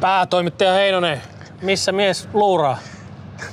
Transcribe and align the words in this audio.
Päätoimittaja 0.00 0.72
Heinonen, 0.72 1.22
missä 1.62 1.92
mies 1.92 2.28
luuraa? 2.32 2.78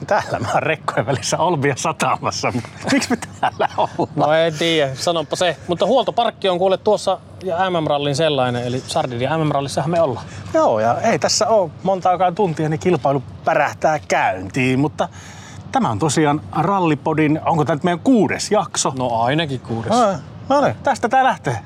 Täällä 0.07 0.39
mä 0.39 0.47
oon 0.53 0.63
rekkojen 0.63 1.05
välissä 1.05 1.37
Olbia 1.37 1.75
satamassa. 1.77 2.53
Miksi 2.91 3.09
me 3.09 3.17
täällä 3.39 3.69
ollaan? 3.77 4.09
No 4.15 4.33
en 4.33 4.53
tiedä, 4.53 4.95
sanonpa 4.95 5.35
se. 5.35 5.57
Mutta 5.67 5.85
huoltoparkki 5.85 6.49
on 6.49 6.57
kuule 6.57 6.77
tuossa 6.77 7.19
ja 7.43 7.69
MM-rallin 7.69 8.15
sellainen, 8.15 8.63
eli 8.63 8.79
Sardinian 8.87 9.39
MM-rallissahan 9.39 9.91
me 9.91 10.01
ollaan. 10.01 10.25
Joo, 10.53 10.79
ja 10.79 11.01
ei 11.01 11.19
tässä 11.19 11.47
ole 11.47 11.71
montaakaan 11.83 12.35
tuntia, 12.35 12.69
niin 12.69 12.79
kilpailu 12.79 13.23
pärähtää 13.45 13.99
käyntiin, 14.07 14.79
mutta 14.79 15.09
tämä 15.71 15.89
on 15.89 15.99
tosiaan 15.99 16.41
Rallipodin, 16.51 17.39
onko 17.45 17.65
tämä 17.65 17.75
nyt 17.75 17.83
meidän 17.83 17.99
kuudes 17.99 18.51
jakso? 18.51 18.93
No 18.97 19.21
ainakin 19.21 19.59
kuudes. 19.59 19.91
Ah, 19.91 20.19
no 20.49 20.61
niin, 20.61 20.75
tästä 20.83 21.09
tää 21.09 21.23
lähtee. 21.23 21.59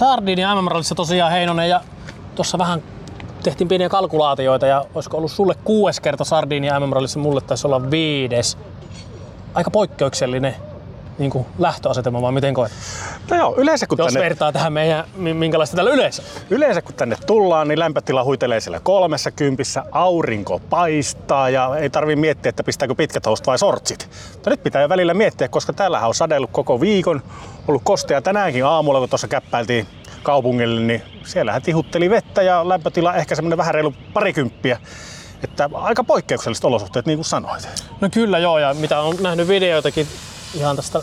Sardinian 0.00 0.64
MM-rallissa 0.64 0.94
tosiaan 0.94 1.32
Heinonen 1.32 1.68
ja 1.68 1.80
tuossa 2.34 2.58
vähän 2.58 2.82
tehtiin 3.42 3.68
pieniä 3.68 3.88
kalkulaatioita 3.88 4.66
ja 4.66 4.84
olisiko 4.94 5.16
ollut 5.16 5.30
sulle 5.30 5.54
kuudes 5.64 6.00
kerta 6.00 6.24
Sardinian 6.24 6.82
MM-rallissa, 6.82 7.18
mulle 7.18 7.40
taisi 7.40 7.66
olla 7.66 7.90
viides. 7.90 8.58
Aika 9.54 9.70
poikkeuksellinen 9.70 10.56
niin 11.20 11.30
kuin 11.30 11.46
lähtöasetelma, 11.58 12.22
vai 12.22 12.32
miten 12.32 12.54
koet? 12.54 12.72
No 13.30 13.36
joo, 13.36 13.54
yleensä 13.56 13.86
kun, 13.86 13.98
Jos 13.98 14.06
tänne, 14.12 14.20
vertaa 14.20 14.52
tähän 14.52 14.72
meidän, 14.72 15.04
mi- 15.16 15.34
minkälaista 15.34 15.76
täällä 15.76 15.90
yleensä. 15.90 16.22
yleensä 16.50 16.82
kun 16.82 16.94
tänne 16.94 17.16
tullaan, 17.26 17.68
niin 17.68 17.78
lämpötila 17.78 18.24
huitelee 18.24 18.60
siellä 18.60 18.80
kolmessa 18.80 19.30
kympissä, 19.30 19.82
aurinko 19.92 20.58
paistaa 20.70 21.50
ja 21.50 21.76
ei 21.76 21.90
tarvi 21.90 22.16
miettiä, 22.16 22.50
että 22.50 22.64
pistääkö 22.64 22.94
pitkät 22.94 23.26
housut 23.26 23.46
vai 23.46 23.58
sortsit. 23.58 24.08
Mutta 24.32 24.50
nyt 24.50 24.62
pitää 24.62 24.82
jo 24.82 24.88
välillä 24.88 25.14
miettiä, 25.14 25.48
koska 25.48 25.72
täällähän 25.72 26.08
on 26.08 26.14
sadellut 26.14 26.50
koko 26.52 26.80
viikon, 26.80 27.22
ollut 27.68 27.82
kostea 27.84 28.22
tänäänkin 28.22 28.64
aamulla, 28.64 28.98
kun 28.98 29.08
tuossa 29.08 29.28
käppäiltiin 29.28 29.86
kaupungille, 30.22 30.80
niin 30.80 31.02
siellähän 31.24 31.62
tihutteli 31.62 32.10
vettä 32.10 32.42
ja 32.42 32.68
lämpötila 32.68 33.14
ehkä 33.14 33.34
semmoinen 33.34 33.58
vähän 33.58 33.74
reilu 33.74 33.94
parikymppiä. 34.12 34.78
Että 35.44 35.70
aika 35.74 36.04
poikkeukselliset 36.04 36.64
olosuhteet, 36.64 37.06
niin 37.06 37.18
kuin 37.18 37.24
sanoit. 37.24 37.68
No 38.00 38.08
kyllä 38.12 38.38
joo, 38.38 38.58
ja 38.58 38.74
mitä 38.74 39.00
on 39.00 39.16
nähnyt 39.20 39.48
videoitakin 39.48 40.06
ihan 40.54 40.76
tästä 40.76 41.00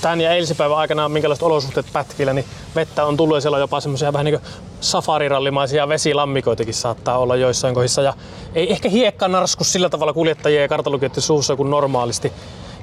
tämän 0.00 0.20
ja 0.20 0.32
eilisipäivän 0.32 0.76
aikana, 0.76 1.08
minkälaiset 1.08 1.42
olosuhteet 1.42 1.86
pätkillä, 1.92 2.32
niin 2.32 2.44
vettä 2.74 3.04
on 3.04 3.16
tullut 3.16 3.36
ja 3.36 3.40
siellä 3.40 3.56
on 3.56 3.60
jopa 3.60 3.80
semmoisia 3.80 4.12
vähän 4.12 4.24
niin 4.24 4.40
safarirallimaisia 4.80 5.88
vesilammikoitakin 5.88 6.74
saattaa 6.74 7.18
olla 7.18 7.36
joissain 7.36 7.74
kohdissa. 7.74 8.02
Ja 8.02 8.14
ei 8.54 8.72
ehkä 8.72 8.88
hiekka 8.88 9.28
narsku 9.28 9.64
sillä 9.64 9.88
tavalla 9.88 10.12
kuljettajien 10.12 10.62
ja 10.62 10.68
kartalukijoiden 10.68 11.22
suussa 11.22 11.56
kuin 11.56 11.70
normaalisti. 11.70 12.32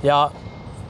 Ja 0.03 0.31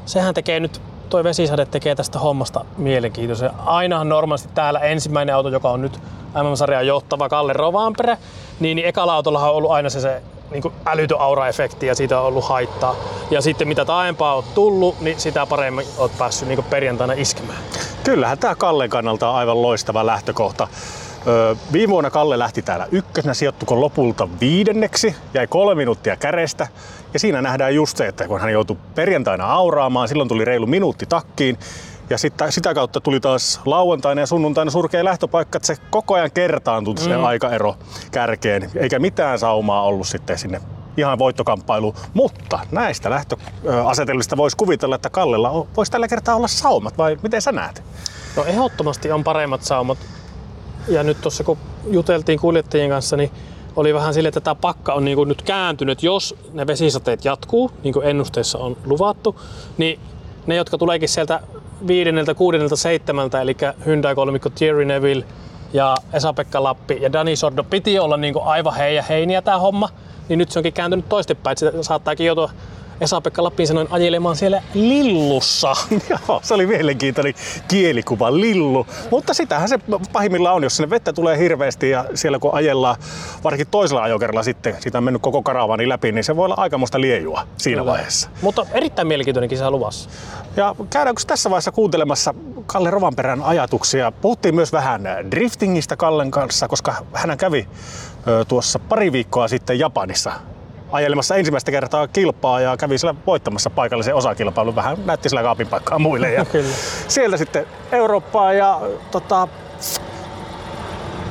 sehän 0.06 0.34
tekee 0.34 0.60
nyt, 0.60 0.82
toi 1.10 1.24
vesisade 1.24 1.66
tekee 1.66 1.96
tästä 1.96 2.20
hommasta 2.20 2.66
mielenkiintoisen. 2.78 3.52
Ainahan 3.66 4.10
normaalisti 4.10 4.50
täällä 4.54 4.80
ensimmäinen 4.80 5.36
auto, 5.36 5.50
joka 5.50 5.70
on 5.70 5.82
nyt 5.82 6.00
MM-sarjan 6.44 6.88
johtava 6.88 7.30
Kalle 7.30 7.54
Rovanperä, 7.54 8.18
niin, 8.60 8.76
niin 8.76 8.88
ekalla 8.88 9.14
autollahan 9.14 9.50
on 9.50 9.56
ollut 9.56 9.72
aina 9.72 9.90
se, 9.90 10.00
se 10.00 10.22
niin 10.54 10.62
kuin 10.62 10.74
älytön 10.86 11.20
aura-efekti 11.20 11.86
ja 11.86 11.96
siitä 11.96 12.20
on 12.20 12.26
ollut 12.26 12.46
haittaa. 12.46 12.96
Ja 13.32 13.42
sitten 13.42 13.68
mitä 13.68 13.86
taaempaa 13.86 14.36
on 14.36 14.44
tullut, 14.56 15.02
niin 15.02 15.20
sitä 15.20 15.46
paremmin 15.46 15.88
oot 15.98 16.18
päässyt 16.18 16.48
niin 16.48 16.64
perjantaina 16.64 17.14
iskemään. 17.14 17.60
Kyllähän 18.04 18.38
tämä 18.38 18.56
Kallen 18.56 18.90
kannalta 18.90 19.30
on 19.30 19.36
aivan 19.36 19.62
loistava 19.62 20.06
lähtökohta. 20.06 20.68
Öö, 21.28 21.56
viime 21.72 21.92
vuonna 21.92 22.10
Kalle 22.10 22.40
lähti 22.40 22.62
täällä 22.62 22.88
ykkösenä, 22.92 23.34
sijoittuko 23.34 23.82
lopulta 23.82 24.28
viidenneksi, 24.40 25.16
jäi 25.34 25.48
kolme 25.48 25.76
minuuttia 25.76 26.16
kärestä. 26.16 26.68
Ja 27.14 27.20
siinä 27.20 27.42
nähdään 27.42 27.76
just 27.76 27.98
se, 27.98 28.08
että 28.08 28.28
kun 28.28 28.42
hän 28.42 28.52
joutui 28.52 28.78
perjantaina 28.96 29.46
auraamaan, 29.46 30.08
silloin 30.08 30.30
tuli 30.30 30.46
reilu 30.46 30.68
minuutti 30.68 31.06
takkiin. 31.06 31.58
Ja 32.10 32.18
sitä, 32.18 32.52
sitä 32.52 32.74
kautta 32.74 33.02
tuli 33.02 33.20
taas 33.20 33.62
lauantaina 33.66 34.22
ja 34.22 34.28
sunnuntaina 34.28 34.72
surkea 34.72 35.04
lähtöpaikka, 35.04 35.58
että 35.58 35.68
se 35.68 35.76
koko 35.90 36.14
ajan 36.14 36.32
kertaantui 36.32 36.98
se 36.98 37.18
Mm. 37.18 37.24
aikaero 37.24 37.76
kärkeen, 38.12 38.72
eikä 38.76 39.00
mitään 39.00 39.40
saumaa 39.40 39.84
ollut 39.84 40.08
sitten 40.08 40.38
sinne 40.38 40.62
ihan 40.98 41.20
voittokamppailuun. 41.20 41.94
Mutta 42.14 42.60
näistä 42.72 43.10
lähtöasetelmista 43.10 44.38
voisi 44.38 44.58
kuvitella, 44.58 44.96
että 44.96 45.10
Kallella 45.10 45.50
on- 45.50 45.68
voisi 45.78 45.92
tällä 45.92 46.08
kertaa 46.08 46.36
olla 46.36 46.48
saumat, 46.48 46.98
vai 46.98 47.18
miten 47.24 47.42
sä 47.42 47.52
näet? 47.52 47.84
No 48.38 48.44
ehdottomasti 48.46 49.12
on 49.12 49.24
paremmat 49.24 49.62
saumat. 49.62 49.98
Ja 50.88 51.04
nyt 51.04 51.22
tuossa 51.22 51.44
kun 51.44 51.58
juteltiin 51.92 52.40
kuljettajien 52.40 52.90
kanssa, 52.90 53.18
niin 53.18 53.32
oli 53.76 53.94
vähän 53.94 54.14
sille, 54.14 54.28
että 54.28 54.42
tämä 54.42 54.56
pakka 54.56 54.94
on 54.94 55.06
niin 55.06 55.16
kuin 55.16 55.30
nyt 55.30 55.42
kääntynyt. 55.42 56.04
Jos 56.04 56.36
ne 56.54 56.68
vesisateet 56.68 57.26
jatkuu, 57.26 57.72
niin 57.84 57.94
kuin 57.94 58.06
ennusteessa 58.08 58.58
on 58.58 58.78
luvattu, 58.86 59.42
niin 59.78 60.00
ne, 60.48 60.56
jotka 60.56 60.78
tuleekin 60.78 61.10
sieltä 61.10 61.40
viidenneltä, 61.88 62.34
kuudennelta, 62.34 62.76
seitsemältä, 62.76 63.42
eli 63.42 63.58
Hyundai-kolmikko 63.86 64.50
Thierry 64.50 64.86
Neville 64.86 65.26
ja 65.74 65.96
Esa-Pekka 66.14 66.64
Lappi 66.64 66.98
ja 67.02 67.14
Dani 67.14 67.36
Sordo 67.36 67.64
piti 67.64 68.00
olla 68.00 68.18
niin 68.18 68.34
kuin 68.34 68.46
aivan 68.46 68.76
heijä 68.76 69.02
heiniä 69.10 69.42
tämä 69.42 69.60
homma, 69.60 69.90
niin 70.30 70.40
nyt 70.40 70.52
se 70.52 70.60
onkin 70.60 70.74
kääntynyt 70.74 71.10
toistepäin. 71.10 71.52
että 71.52 71.72
Se 71.72 71.84
saattaakin 71.84 72.28
joutua 72.28 72.50
Esa-Pekka 73.02 73.44
Lappiin 73.44 73.68
sanoen 73.68 73.88
ajelemaan 73.92 74.36
siellä 74.36 74.62
lillussa. 74.74 75.76
Joo, 76.10 76.40
se 76.44 76.54
oli 76.54 76.66
mielenkiintoinen 76.66 77.34
kielikuva, 77.68 78.34
lillu. 78.34 78.88
Mutta 79.12 79.34
sitähän 79.34 79.70
se 79.70 79.80
pahimmillaan 80.14 80.56
on, 80.56 80.64
jos 80.64 80.78
sinne 80.78 80.90
vettä 80.90 81.14
tulee 81.14 81.38
hirveästi 81.38 81.90
ja 81.90 82.06
siellä 82.14 82.40
kun 82.40 82.54
ajellaan, 82.54 82.96
varsinkin 83.44 83.68
toisella 83.68 84.04
ajokerralla 84.04 84.44
sitten, 84.44 84.76
siitä 84.80 84.98
on 84.98 85.04
mennyt 85.04 85.22
koko 85.22 85.44
karavaani 85.44 85.90
läpi, 85.90 86.12
niin 86.12 86.24
se 86.24 86.36
voi 86.36 86.46
olla 86.46 86.56
aikamoista 86.58 87.02
liejua 87.02 87.48
siinä 87.58 87.86
vaiheessa. 87.86 88.30
Mutta 88.42 88.66
erittäin 88.72 89.08
mielenkiintoinen 89.08 89.50
kisa 89.50 89.72
luvassa. 89.72 90.10
Ja 90.56 90.76
käydäänkö 90.90 91.22
tässä 91.28 91.50
vaiheessa 91.50 91.72
kuuntelemassa 91.72 92.34
Kalle 92.66 92.90
Rovanperän 92.90 93.42
ajatuksia? 93.42 94.12
Puhuttiin 94.12 94.56
myös 94.56 94.72
vähän 94.72 95.04
driftingistä 95.32 95.96
Kallen 95.96 96.32
kanssa, 96.32 96.68
koska 96.68 96.96
hän 97.14 97.38
kävi 97.38 97.68
tuossa 98.48 98.80
pari 98.80 99.12
viikkoa 99.12 99.48
sitten 99.48 99.80
Japanissa 99.80 100.32
ajelemassa 100.94 101.36
ensimmäistä 101.36 101.72
kertaa 101.72 102.08
kilpaa 102.08 102.62
ja 102.62 102.78
kävi 102.78 102.98
siellä 102.98 103.20
voittamassa 103.28 103.70
paikallisen 103.70 104.16
osakilpailun. 104.16 104.76
Vähän 104.76 104.98
näytti 105.06 105.30
sillä 105.30 105.42
kaapin 105.42 105.68
paikkaa 105.68 106.00
muille. 106.00 106.32
Ja 106.32 106.46
Kyllä. 106.46 106.76
sieltä 107.08 107.38
sitten 107.38 107.66
Eurooppaa 107.92 108.54
ja 108.54 108.82
tota, 109.12 109.48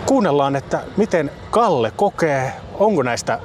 kuunnellaan, 0.06 0.56
että 0.56 0.80
miten 0.96 1.30
Kalle 1.50 1.92
kokee, 1.96 2.52
onko 2.74 3.02
näistä 3.02 3.38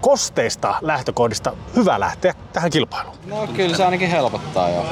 kosteista 0.00 0.74
lähtökohdista 0.80 1.52
hyvä 1.76 2.00
lähteä 2.00 2.34
tähän 2.52 2.70
kilpailuun. 2.70 3.16
No 3.26 3.46
kyllä 3.56 3.76
se 3.76 3.84
ainakin 3.84 4.10
helpottaa 4.10 4.68
jo. 4.68 4.86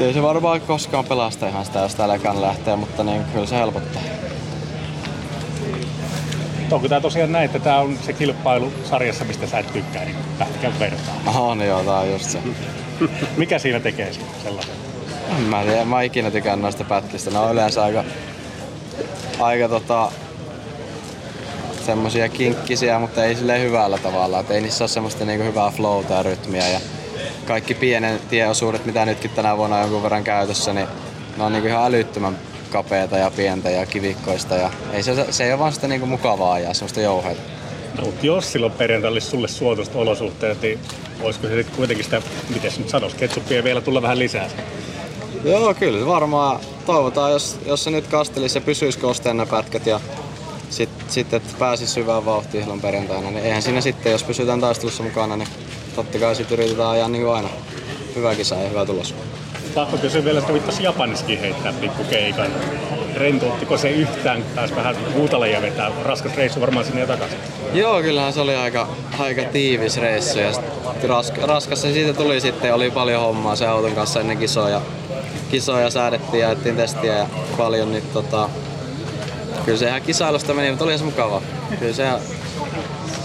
Ei 0.00 0.12
se 0.12 0.22
varmaan 0.22 0.60
koskaan 0.60 1.04
pelasta 1.04 1.48
ihan 1.48 1.64
sitä, 1.64 1.78
jos 1.78 1.94
täällä 1.94 2.18
lähtee, 2.40 2.76
mutta 2.76 3.04
niin 3.04 3.24
kyllä 3.32 3.46
se 3.46 3.56
helpottaa. 3.56 4.02
Onko 6.70 6.88
tämä 6.88 7.00
tosiaan 7.00 7.32
näin, 7.32 7.44
että 7.44 7.58
tämä 7.58 7.78
on 7.78 7.98
se 8.06 8.12
kilpailu 8.12 8.72
sarjassa, 8.84 9.24
mistä 9.24 9.46
sä 9.46 9.58
et 9.58 9.72
tykkää, 9.72 10.04
niin 10.04 10.16
lähtekää 10.38 10.72
vertaan. 10.80 11.36
On 11.36 11.60
joo, 11.60 11.84
tää 11.84 11.98
on 11.98 12.10
just 12.10 12.24
se. 12.24 12.38
Mikä 13.36 13.58
siinä 13.58 13.80
tekee 13.80 14.12
sen 14.12 14.22
sellaisen? 14.42 14.74
En 15.36 15.42
Mä 15.42 15.60
en 15.60 15.68
tiedä, 15.68 15.84
mä 15.84 16.02
ikinä 16.02 16.30
tykään 16.30 16.62
noista 16.62 16.84
pätkistä. 16.84 17.30
Ne 17.30 17.38
on 17.38 17.52
yleensä 17.52 17.84
aika, 17.84 18.04
aika 19.40 19.68
tota, 19.68 20.12
semmosia 21.86 22.28
kinkkisiä, 22.28 22.98
mutta 22.98 23.24
ei 23.24 23.34
sille 23.34 23.60
hyvällä 23.60 23.98
tavalla. 23.98 24.40
Et 24.40 24.50
ei 24.50 24.60
niissä 24.60 24.84
ole 24.84 24.88
semmoista 24.88 25.24
niinku 25.24 25.44
hyvää 25.44 25.70
flowta 25.70 26.14
ja 26.14 26.22
rytmiä. 26.22 26.68
Ja 26.68 26.80
kaikki 27.46 27.74
pienen 27.74 28.20
tieosuudet, 28.28 28.86
mitä 28.86 29.04
nytkin 29.04 29.30
tänä 29.30 29.56
vuonna 29.56 29.76
on 29.76 29.82
jonkun 29.82 30.02
verran 30.02 30.24
käytössä, 30.24 30.72
niin 30.72 30.88
ne 31.36 31.44
on 31.44 31.52
niinku 31.52 31.68
ihan 31.68 31.84
älyttömän 31.84 32.38
kapeata 32.68 33.18
ja 33.18 33.30
pientä 33.36 33.70
ja 33.70 33.86
kivikkoista. 33.86 34.54
Ja 34.54 34.70
ei 34.92 35.02
se, 35.02 35.32
se 35.32 35.44
ei 35.44 35.52
ole 35.52 35.58
vaan 35.58 35.72
sitä 35.72 35.88
niinku 35.88 36.06
mukavaa 36.06 36.52
ajaa, 36.52 36.74
semmoista 36.74 37.00
jouheita. 37.00 37.40
No, 37.98 38.04
mutta 38.04 38.26
jos 38.26 38.52
silloin 38.52 38.72
perjantaina 38.72 39.12
olisi 39.12 39.26
sulle 39.26 39.48
suotuiset 39.48 39.96
olosuhteet, 39.96 40.62
niin 40.62 40.78
olisiko 41.22 41.46
se 41.46 41.54
sitten 41.54 41.76
kuitenkin 41.76 42.04
sitä, 42.04 42.22
miten 42.54 42.70
se 42.70 42.78
nyt 42.78 42.88
sanoisi, 42.88 43.16
ketsuppia 43.16 43.64
vielä 43.64 43.80
tulla 43.80 44.02
vähän 44.02 44.18
lisää? 44.18 44.50
Joo, 45.44 45.74
kyllä 45.74 46.06
varmaan 46.06 46.60
toivotaan, 46.86 47.32
jos, 47.32 47.58
jos 47.66 47.84
se 47.84 47.90
nyt 47.90 48.06
kastelisi 48.06 48.58
ja 48.58 48.62
pysyisi 48.62 48.98
kosteen 48.98 49.36
ne 49.36 49.46
pätkät 49.46 49.86
ja 49.86 50.00
sitten 50.70 51.06
sit, 51.08 51.34
että 51.34 51.54
pääsisi 51.58 51.92
syvään 51.92 52.24
vauhtiin 52.24 52.62
silloin 52.62 52.80
perjantaina, 52.80 53.30
niin 53.30 53.44
eihän 53.44 53.62
siinä 53.62 53.80
sitten, 53.80 54.12
jos 54.12 54.22
pysytään 54.22 54.60
taistelussa 54.60 55.02
mukana, 55.02 55.36
niin 55.36 55.48
totta 55.96 56.18
kai 56.18 56.36
sitten 56.36 56.58
yritetään 56.58 56.90
ajaa 56.90 57.08
niin 57.08 57.22
kuin 57.22 57.34
aina. 57.34 57.48
Hyvä 58.16 58.34
kisa 58.34 58.54
ja 58.54 58.68
hyvä 58.68 58.86
tulos. 58.86 59.14
Pakko 59.74 59.96
kysyä 59.96 60.24
vielä, 60.24 60.38
että 60.38 60.52
vittaisi 60.52 60.82
Japanissakin 60.82 61.40
heittää 61.40 61.72
pikku 61.72 62.04
keikan. 62.04 62.50
Rentouttiko 63.16 63.78
se 63.78 63.90
yhtään, 63.90 64.42
kun 64.42 64.52
taas 64.54 64.76
vähän 64.76 64.96
huutaleja 65.14 65.62
vetää? 65.62 65.90
Raskas 66.04 66.36
reissu 66.36 66.60
varmaan 66.60 66.86
sinne 66.86 67.00
ja 67.00 67.06
takaisin. 67.06 67.38
Joo, 67.72 68.02
kyllähän 68.02 68.32
se 68.32 68.40
oli 68.40 68.56
aika, 68.56 68.88
aika 69.18 69.42
tiivis 69.42 69.96
reissu 69.96 70.38
ja 70.38 70.52
sit 70.52 71.04
raska, 71.08 71.46
raskas 71.46 71.82
se 71.82 71.92
siitä 71.92 72.12
tuli 72.12 72.40
sitten. 72.40 72.74
Oli 72.74 72.90
paljon 72.90 73.22
hommaa 73.22 73.56
sen 73.56 73.70
auton 73.70 73.92
kanssa 73.92 74.20
ennen 74.20 74.38
kisoja. 74.38 74.80
kisoja 75.50 75.90
säädettiin 75.90 76.40
ja 76.40 76.48
ajettiin 76.48 76.76
testiä 76.76 77.18
ja 77.18 77.26
paljon, 77.56 77.92
niin 77.92 78.04
tota, 78.12 78.48
kyllä 79.64 79.78
se 79.78 79.88
ihan 79.88 80.02
kisailusta 80.02 80.54
meni, 80.54 80.70
mutta 80.70 80.84
oli 80.84 80.98
se 80.98 81.04
mukava. 81.04 81.42
Kyllä 81.78 81.94
se, 81.94 82.08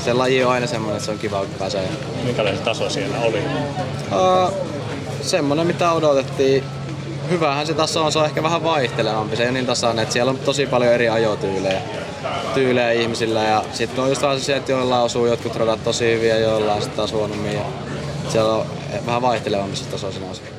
se 0.06 0.13
laji 0.13 0.44
on 0.44 0.51
aina 0.51 0.68
semmoinen, 0.68 0.95
että 0.95 1.06
se 1.06 1.12
on 1.12 1.19
kiva, 1.19 1.40
kun 1.40 1.56
pääsee. 1.60 1.90
Minkälainen 2.24 2.62
taso 2.63 2.90
siellä 2.90 3.19
oli? 3.19 3.40
Uh, 4.12 4.54
semmoinen, 5.23 5.67
mitä 5.67 5.91
odotettiin. 5.91 6.63
Hyvähän 7.29 7.67
se 7.67 7.73
taso 7.73 8.05
on, 8.05 8.11
se 8.11 8.19
on 8.19 8.25
ehkä 8.25 8.43
vähän 8.43 8.63
vaihtelevampi, 8.63 9.35
se 9.35 9.45
ei 9.45 9.51
niin 9.51 9.65
tasainen, 9.65 10.03
että 10.03 10.13
siellä 10.13 10.29
on 10.29 10.37
tosi 10.37 10.65
paljon 10.65 10.93
eri 10.93 11.09
ajotyylejä 11.09 11.81
tyylejä 12.53 12.91
ihmisillä 12.91 13.43
ja 13.43 13.63
sitten 13.73 14.03
on 14.03 14.09
just 14.09 14.21
vaan 14.21 14.39
se, 14.39 14.55
että 14.55 14.71
joilla 14.71 15.01
osuu 15.01 15.25
jotkut 15.25 15.55
radat 15.55 15.83
tosi 15.83 16.05
hyviä 16.05 16.37
joilla 16.37 16.73
on 16.73 16.81
sitten 16.81 16.97
taas 16.97 17.11
huonommin 17.13 17.53
ja 17.53 17.65
siellä 18.29 18.53
on 18.53 18.65
vähän 19.05 19.21
vaihtelevampi 19.21 19.77
taso 19.91 20.11
siinä 20.11 20.29
asiassa. 20.29 20.53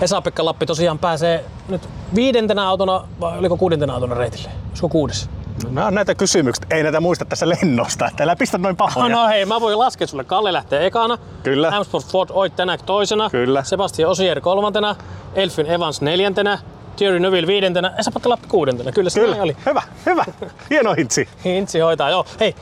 Esa-Pekka 0.00 0.44
Lappi 0.44 0.66
tosiaan 0.66 0.98
pääsee 0.98 1.44
nyt 1.68 1.88
viidentenä 2.14 2.68
autona, 2.68 3.08
vai 3.20 3.38
oliko 3.38 3.56
kuudentena 3.56 3.94
autona 3.94 4.14
reitille? 4.14 4.48
Olisiko 4.68 4.88
kuudes? 4.88 5.28
No, 5.70 5.90
näitä 5.90 6.14
kysymyksiä, 6.14 6.66
ei 6.70 6.82
näitä 6.82 7.00
muista 7.00 7.24
tässä 7.24 7.48
lennosta, 7.48 8.06
että 8.06 8.24
älä 8.24 8.36
pistä 8.36 8.58
noin 8.58 8.76
pahoja. 8.76 9.08
No 9.08 9.26
hei, 9.28 9.44
mä 9.46 9.60
voin 9.60 9.78
laskea 9.78 10.06
sulle. 10.06 10.24
Kalle 10.24 10.52
lähtee 10.52 10.86
ekana. 10.86 11.18
Kyllä. 11.42 11.68
Amsport 11.76 12.06
Ford 12.06 12.30
Oit 12.32 12.56
tänä 12.56 12.78
toisena. 12.78 13.30
Kyllä. 13.30 13.62
Sebastian 13.64 14.10
Osier 14.10 14.40
kolmantena. 14.40 14.96
Elfin 15.34 15.66
Evans 15.66 16.00
neljäntenä. 16.02 16.58
Thierry 16.96 17.20
Neuville 17.20 17.46
viidentenä. 17.46 17.94
Esa-Pekka 17.98 18.28
Lappi 18.28 18.48
kuudentena. 18.48 18.92
Kyllä 18.92 19.10
se 19.10 19.20
Kyllä, 19.20 19.36
oli. 19.42 19.56
hyvä, 19.66 19.82
hyvä. 20.06 20.24
Hieno 20.70 20.94
hintsi. 20.94 21.28
Hintsi 21.44 21.78
hoitaa, 21.80 22.10
joo. 22.10 22.24
Hei, 22.40 22.54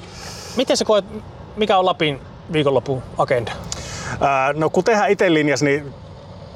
miten 0.57 0.77
sä 0.77 0.85
koet, 0.85 1.05
mikä 1.57 1.79
on 1.79 1.87
Lapin 1.87 2.21
viikonlopun 2.53 3.03
agenda? 3.19 3.53
Ää, 4.21 4.53
no 4.53 4.71
kun 4.71 4.85
tehdään 4.85 5.11
itse 5.11 5.35
linjas, 5.35 5.63
niin 5.63 5.95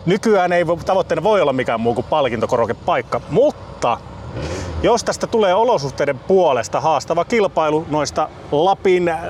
nykyään 0.07 0.53
ei 0.53 0.65
vo- 0.65 0.85
tavoitteena 0.87 1.23
voi 1.23 1.41
olla 1.41 1.53
mikään 1.53 1.81
muu 1.81 1.95
kuin 1.95 2.07
palkintokorokepaikka, 2.11 3.21
mutta 3.31 3.99
jos 4.83 5.05
tästä 5.05 5.27
tulee 5.27 5.55
olosuhteiden 5.55 6.19
puolesta 6.19 6.81
haastava 6.81 7.25
kilpailu 7.25 7.87
noista 7.91 8.29
Lapin 8.53 9.09
äh, 9.09 9.21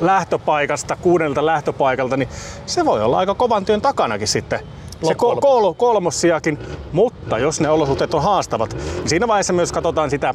lähtöpaikasta, 0.00 0.96
kuudelta 0.96 1.46
lähtöpaikalta, 1.46 2.16
niin 2.16 2.28
se 2.66 2.84
voi 2.84 3.02
olla 3.02 3.18
aika 3.18 3.34
kovan 3.34 3.64
työn 3.64 3.80
takanakin 3.80 4.28
sitten. 4.28 4.58
Se 5.02 5.06
Loppujen 5.08 5.38
ko- 5.38 5.40
kol- 5.40 5.74
kolmossiakin, 5.74 6.58
mutta 6.92 7.38
jos 7.38 7.60
ne 7.60 7.68
olosuhteet 7.68 8.14
on 8.14 8.22
haastavat, 8.22 8.72
niin 8.74 9.08
siinä 9.08 9.28
vaiheessa 9.28 9.52
myös 9.52 9.72
katsotaan 9.72 10.10
sitä 10.10 10.34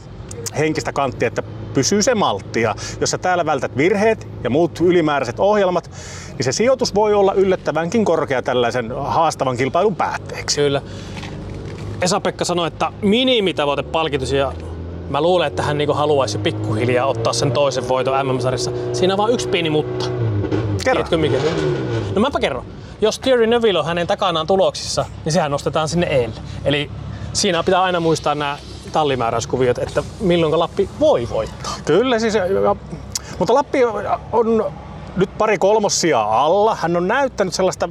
henkistä 0.58 0.94
kanttia, 0.94 1.28
että 1.28 1.44
pysyy 1.74 2.04
se 2.04 2.16
maltti. 2.16 2.62
Ja 2.62 2.76
jos 3.02 3.12
sä 3.12 3.18
täällä 3.18 3.46
vältät 3.46 3.78
virheet 3.78 4.28
ja 4.44 4.50
muut 4.50 4.80
ylimääräiset 4.80 5.40
ohjelmat, 5.40 5.92
niin 6.38 6.44
se 6.44 6.52
sijoitus 6.52 6.96
voi 6.96 7.14
olla 7.14 7.34
yllättävänkin 7.34 8.06
korkea 8.06 8.42
tällaisen 8.42 8.92
haastavan 8.98 9.58
kilpailun 9.58 9.96
päätteeksi. 9.96 10.62
Kyllä. 10.62 10.82
Esa-Pekka 12.02 12.46
sanoi, 12.46 12.68
että 12.68 12.92
minimitavoite 13.02 13.84
palkitus 13.84 14.32
ja 14.32 14.54
mä 15.10 15.22
luulen, 15.22 15.48
että 15.48 15.64
hän 15.64 15.78
niinku 15.78 15.94
haluaisi 15.94 16.38
pikkuhiljaa 16.38 17.06
ottaa 17.06 17.34
sen 17.34 17.52
toisen 17.52 17.90
voiton 17.90 18.28
MM-sarjassa. 18.28 18.72
Siinä 18.94 19.14
on 19.14 19.18
vaan 19.18 19.32
yksi 19.32 19.48
pieni 19.48 19.70
mutta. 19.70 20.06
Kerro. 20.06 21.04
Tiedätkö 21.04 21.18
mikä? 21.18 21.38
No 22.16 22.22
mäpä 22.22 22.40
kerron. 22.40 22.66
Jos 23.02 23.20
Thierry 23.20 23.48
Neuville 23.48 23.80
on 23.80 23.86
hänen 23.86 24.08
takanaan 24.08 24.48
tuloksissa, 24.48 25.06
niin 25.26 25.34
sehän 25.34 25.52
nostetaan 25.52 25.90
sinne 25.90 26.08
eelle. 26.08 26.36
Eli 26.66 26.92
siinä 27.34 27.64
pitää 27.64 27.82
aina 27.82 28.00
muistaa 28.00 28.36
nämä 28.36 28.58
tallimääräyskuviot, 28.92 29.78
että 29.78 30.04
milloin 30.20 30.60
Lappi 30.60 30.90
voi 31.00 31.28
voittaa. 31.30 31.74
Kyllä 31.86 32.20
siis, 32.20 32.36
ja, 32.36 32.76
mutta 33.40 33.54
Lappi 33.54 33.80
on 34.32 34.72
nyt 35.16 35.38
pari 35.38 35.58
kolmossia 35.58 36.22
alla. 36.22 36.76
Hän 36.76 36.98
on 36.98 37.08
näyttänyt 37.08 37.54
sellaista 37.54 37.90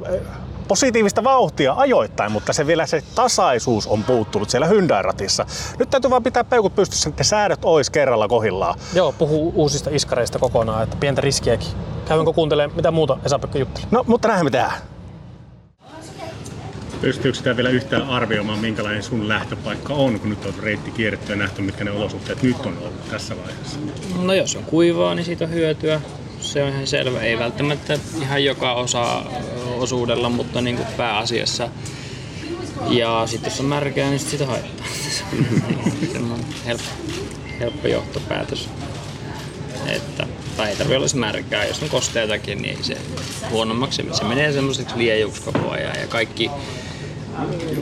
positiivista 0.71 1.23
vauhtia 1.23 1.73
ajoittain, 1.77 2.31
mutta 2.31 2.53
se 2.53 2.67
vielä 2.67 2.85
se 2.85 3.03
tasaisuus 3.15 3.87
on 3.87 4.03
puuttunut 4.03 4.49
siellä 4.49 4.67
Hyundai-ratissa. 4.67 5.45
Nyt 5.79 5.89
täytyy 5.89 6.09
vaan 6.09 6.23
pitää 6.23 6.43
peukut 6.43 6.75
pystyssä, 6.75 7.09
että 7.09 7.23
säädöt 7.23 7.59
ois 7.63 7.89
kerralla 7.89 8.27
kohillaan. 8.27 8.79
Joo, 8.93 9.11
puhuu 9.11 9.53
uusista 9.55 9.89
iskareista 9.93 10.39
kokonaan, 10.39 10.83
että 10.83 10.97
pientä 10.99 11.21
riskiäkin. 11.21 11.67
Käynkö 12.07 12.33
kuuntelemaan, 12.33 12.75
mitä 12.75 12.91
muuta 12.91 13.17
Esa-Pekka 13.25 13.59
jutteli? 13.59 13.85
No, 13.91 14.03
mutta 14.07 14.27
näinhän 14.27 14.45
me 14.45 14.49
tehdään. 14.49 14.81
Pystyykö 17.01 17.37
sitä 17.37 17.57
vielä 17.57 17.69
yhtään 17.69 18.09
arvioimaan, 18.09 18.59
minkälainen 18.59 19.03
sun 19.03 19.27
lähtöpaikka 19.27 19.93
on, 19.93 20.19
kun 20.19 20.29
nyt 20.29 20.45
on 20.45 20.53
reitti 20.63 20.91
kierretty 20.91 21.31
ja 21.31 21.37
nähty, 21.37 21.61
mitkä 21.61 21.83
ne 21.83 21.91
olosuhteet 21.91 22.43
nyt 22.43 22.65
on 22.65 22.77
ollut 22.77 23.09
tässä 23.09 23.35
vaiheessa? 23.37 23.79
No 24.21 24.33
jos 24.33 24.55
on 24.55 24.63
kuivaa, 24.63 25.15
niin 25.15 25.25
siitä 25.25 25.45
on 25.45 25.51
hyötyä. 25.51 26.01
Se 26.39 26.63
on 26.63 26.69
ihan 26.69 26.87
selvä. 26.87 27.19
Ei 27.21 27.39
välttämättä 27.39 27.99
ihan 28.21 28.43
joka 28.43 28.73
osa 28.73 29.23
osuudella, 29.81 30.29
mutta 30.29 30.61
niin 30.61 30.75
kuin 30.75 30.87
pääasiassa. 30.97 31.69
Ja 32.89 33.23
sitten 33.25 33.51
jos 33.51 33.59
on 33.59 33.65
märkää, 33.65 34.09
niin 34.09 34.19
sit 34.19 34.29
sitä 34.29 34.45
haittaa. 34.45 34.85
Semmoinen 36.13 36.45
helppo, 36.65 36.89
helppo 37.59 37.87
johtopäätös. 37.87 38.69
Että, 39.87 40.27
tai 40.57 40.69
ei 40.69 40.75
tarvitse 40.75 40.97
olla 40.97 41.25
märkää. 41.27 41.65
Jos 41.65 41.83
on 41.83 41.89
kosteitakin, 41.89 42.61
niin 42.61 42.83
se 42.83 42.97
huonommaksi. 43.49 44.05
Se 44.11 44.23
menee 44.23 44.51
semmoiseksi 44.51 44.97
liejuksi 44.97 45.41
koko 45.41 45.69
ajan. 45.69 45.99
Ja 45.99 46.07
kaikki 46.07 46.51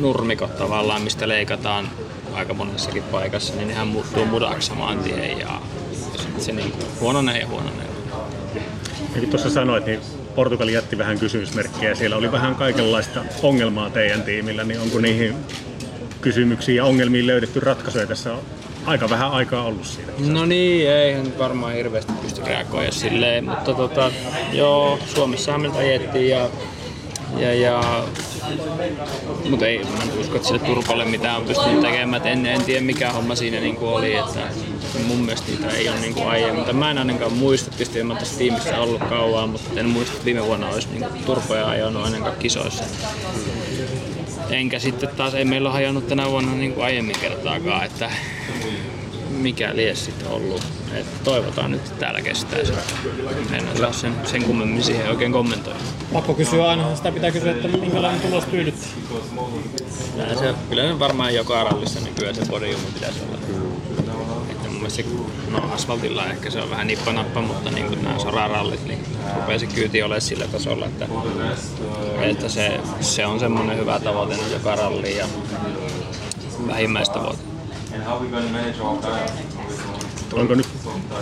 nurmikot 0.01 0.57
tavallaan, 0.57 1.01
mistä 1.01 1.27
leikataan 1.27 1.89
aika 2.33 2.53
monessakin 2.53 3.03
paikassa, 3.03 3.55
niin 3.55 3.67
nehän 3.67 3.87
muuttuu 3.87 4.25
mudaksi 4.25 4.67
saman 4.67 4.99
tien 4.99 5.39
ja 5.39 5.61
se 6.37 6.51
niin 6.51 6.73
huononee 6.99 7.39
ja 7.39 7.47
huononee. 7.47 7.87
Niin 8.99 9.19
kuin 9.19 9.29
tuossa 9.29 9.49
sanoit, 9.49 9.85
niin 9.85 9.99
Portugali 10.35 10.73
jätti 10.73 10.97
vähän 10.97 11.19
kysymysmerkkejä. 11.19 11.95
Siellä 11.95 12.15
oli 12.15 12.31
vähän 12.31 12.55
kaikenlaista 12.55 13.23
ongelmaa 13.43 13.89
teidän 13.89 14.23
tiimillä, 14.23 14.63
niin 14.63 14.79
onko 14.79 14.99
niihin 14.99 15.35
kysymyksiin 16.21 16.75
ja 16.75 16.85
ongelmiin 16.85 17.27
löydetty 17.27 17.59
ratkaisuja? 17.59 18.07
Tässä 18.07 18.33
on 18.33 18.39
aika 18.85 19.09
vähän 19.09 19.31
aikaa 19.31 19.63
ollut 19.63 19.85
siinä. 19.85 20.11
No 20.27 20.45
niin, 20.45 20.89
eihän 20.89 21.37
varmaan 21.37 21.73
hirveästi 21.73 22.13
pysty 22.21 22.41
reagoimaan 22.45 22.93
silleen, 22.93 23.45
mutta 23.45 23.73
tota, 23.73 24.11
joo, 24.53 24.99
Suomessahan 25.05 25.61
meiltä 25.61 25.77
ajettiin 25.77 26.29
ja, 26.29 26.49
ja, 27.37 27.53
ja 27.53 28.03
mutta 29.49 29.67
ei, 29.67 29.83
mä 29.83 30.03
en 30.03 30.19
usko, 30.19 30.35
että 30.35 30.47
sille 30.47 30.59
Turpalle 30.59 31.05
mitään 31.05 31.37
on 31.37 31.47
pystynyt 31.47 31.81
tekemään. 31.81 32.27
En, 32.27 32.45
en 32.45 32.63
tiedä 32.63 32.81
mikä 32.81 33.11
homma 33.11 33.35
siinä 33.35 33.59
niinku 33.59 33.87
oli, 33.87 34.15
että 34.15 34.39
mun 35.07 35.19
mielestä 35.19 35.51
niitä 35.51 35.69
ei 35.69 35.89
ole 35.89 35.99
niinku 35.99 36.21
aiemmin. 36.21 36.55
Mutta 36.55 36.73
mä 36.73 36.91
en 36.91 36.97
ainakaan 36.97 37.33
muista, 37.33 37.69
tietysti 37.69 37.99
en 37.99 38.07
mä 38.07 38.15
tässä 38.15 38.37
tiimissä 38.37 38.79
ollut 38.79 39.01
kauan, 39.09 39.49
mutta 39.49 39.79
en 39.79 39.89
muista, 39.89 40.13
että 40.13 40.25
viime 40.25 40.45
vuonna 40.45 40.69
olisi 40.69 40.87
niinku 40.91 41.09
turpoja 41.25 41.67
ajanut 41.67 42.05
ainakaan 42.05 42.37
kisoissa. 42.39 42.83
Enkä 44.49 44.79
sitten 44.79 45.09
taas 45.09 45.33
ei 45.33 45.45
meillä 45.45 45.69
ole 45.69 45.73
hajonnut 45.73 46.07
tänä 46.07 46.29
vuonna 46.29 46.51
niin 46.55 46.73
kuin 46.73 46.85
aiemmin 46.85 47.19
kertaakaan, 47.21 47.85
että 47.85 48.11
mikä 49.39 49.75
lies 49.75 50.05
sitten 50.05 50.27
ollut. 50.27 50.61
Et 50.93 51.23
toivotaan 51.23 51.71
nyt, 51.71 51.81
että 51.81 51.99
täällä 51.99 52.21
kestää 52.21 52.65
se. 52.65 52.73
En 53.53 53.69
osaa 53.73 53.93
sen, 53.93 54.15
sen 54.25 54.43
kummemmin 54.43 54.83
siihen 54.83 55.09
oikein 55.09 55.31
kommentoida. 55.31 55.79
Pakko 56.13 56.33
kysyä 56.33 56.67
aina, 56.67 56.95
sitä 56.95 57.11
pitää 57.11 57.31
kysyä, 57.31 57.51
että 57.51 57.67
minkälainen 57.67 58.21
tulos 58.21 58.43
tyydytti. 58.45 58.87
Kyllä, 60.15 60.35
se, 60.35 60.53
kyllä 60.69 60.83
se 60.83 60.99
varmaan 60.99 61.35
joka 61.35 61.63
rallissa 61.63 61.99
nykyään 61.99 62.35
se 62.35 62.41
podium 62.49 62.81
pitäisi 62.93 63.19
olla. 63.27 63.37
Että 64.49 64.69
mun 64.69 64.77
mielestä 64.77 65.01
se, 65.01 65.05
no 65.51 65.73
asfaltilla 65.73 66.25
ehkä 66.25 66.49
se 66.49 66.61
on 66.61 66.69
vähän 66.69 66.87
nippanappa, 66.87 67.41
mutta 67.41 67.71
niin 67.71 67.87
kuin 67.87 68.03
nämä 68.03 68.19
sorarallit, 68.19 68.85
niin 68.85 68.99
rupeaa 69.35 69.59
se 69.59 69.65
kyyti 69.67 70.03
olemaan 70.03 70.21
sillä 70.21 70.47
tasolla, 70.47 70.85
että, 70.85 71.07
että 72.21 72.49
se, 72.49 72.79
se 73.01 73.25
on 73.25 73.39
semmoinen 73.39 73.77
hyvä 73.77 73.99
tavoite 73.99 74.35
joka 74.51 74.75
ralli 74.75 75.17
ja 75.17 75.25
vähimmäistavoite. 76.67 77.48
Onko 80.33 80.55
nyt 80.55 80.67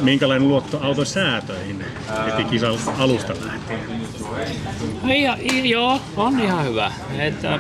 minkälainen 0.02 0.48
luotto 0.48 0.80
auton 0.84 1.06
säätöihin 1.06 1.86
heti 2.26 2.44
kisan 2.44 2.74
alusta 2.98 3.34
lähtien? 3.46 3.80
Ja, 5.22 5.38
joo, 5.64 6.02
on 6.18 6.40
ihan 6.40 6.66
hyvä. 6.66 6.92
Että 7.20 7.60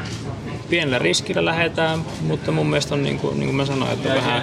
pienellä 0.69 0.99
riskillä 0.99 1.45
lähdetään, 1.45 2.05
mutta 2.21 2.51
mun 2.51 2.67
mielestä 2.67 2.95
on 2.95 3.03
niin 3.03 3.19
kuin, 3.19 3.39
niin 3.39 3.47
kuin 3.47 3.55
mä 3.55 3.65
sanoin, 3.65 3.91
että 3.91 4.09
vähän 4.09 4.41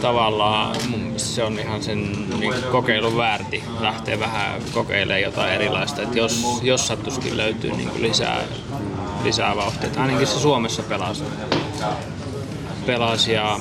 tavallaan 0.00 0.76
mun 0.88 1.00
mielestä 1.00 1.28
se 1.28 1.44
on 1.44 1.58
ihan 1.58 1.82
sen 1.82 2.12
niin 2.40 2.54
kokeilun 2.72 3.16
väärti 3.16 3.64
lähteä 3.80 4.20
vähän 4.20 4.62
kokeilemaan 4.72 5.22
jotain 5.22 5.52
erilaista. 5.52 6.02
Että 6.02 6.18
jos, 6.18 6.60
jos 6.62 6.86
sattuisikin 6.86 7.36
löytyy 7.36 7.70
niin 7.70 7.88
kuin 7.88 8.02
lisää, 8.02 8.42
lisää 9.22 9.56
vauhtia. 9.56 9.90
Ainakin 9.96 10.26
se 10.26 10.40
Suomessa 10.40 10.82
pelasi, 10.82 11.24
pelasi 12.86 13.32
ja, 13.32 13.60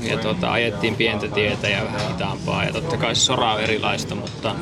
ja 0.00 0.18
tota, 0.18 0.52
ajettiin 0.52 0.94
pientä 0.96 1.28
tietä 1.28 1.68
ja 1.68 1.84
vähän 1.84 2.08
hitaampaa. 2.08 2.64
Ja 2.64 2.72
totta 2.72 2.96
kai 2.96 3.14
se 3.14 3.20
sora 3.20 3.52
on 3.52 3.60
erilaista, 3.60 4.14
mutta 4.14 4.54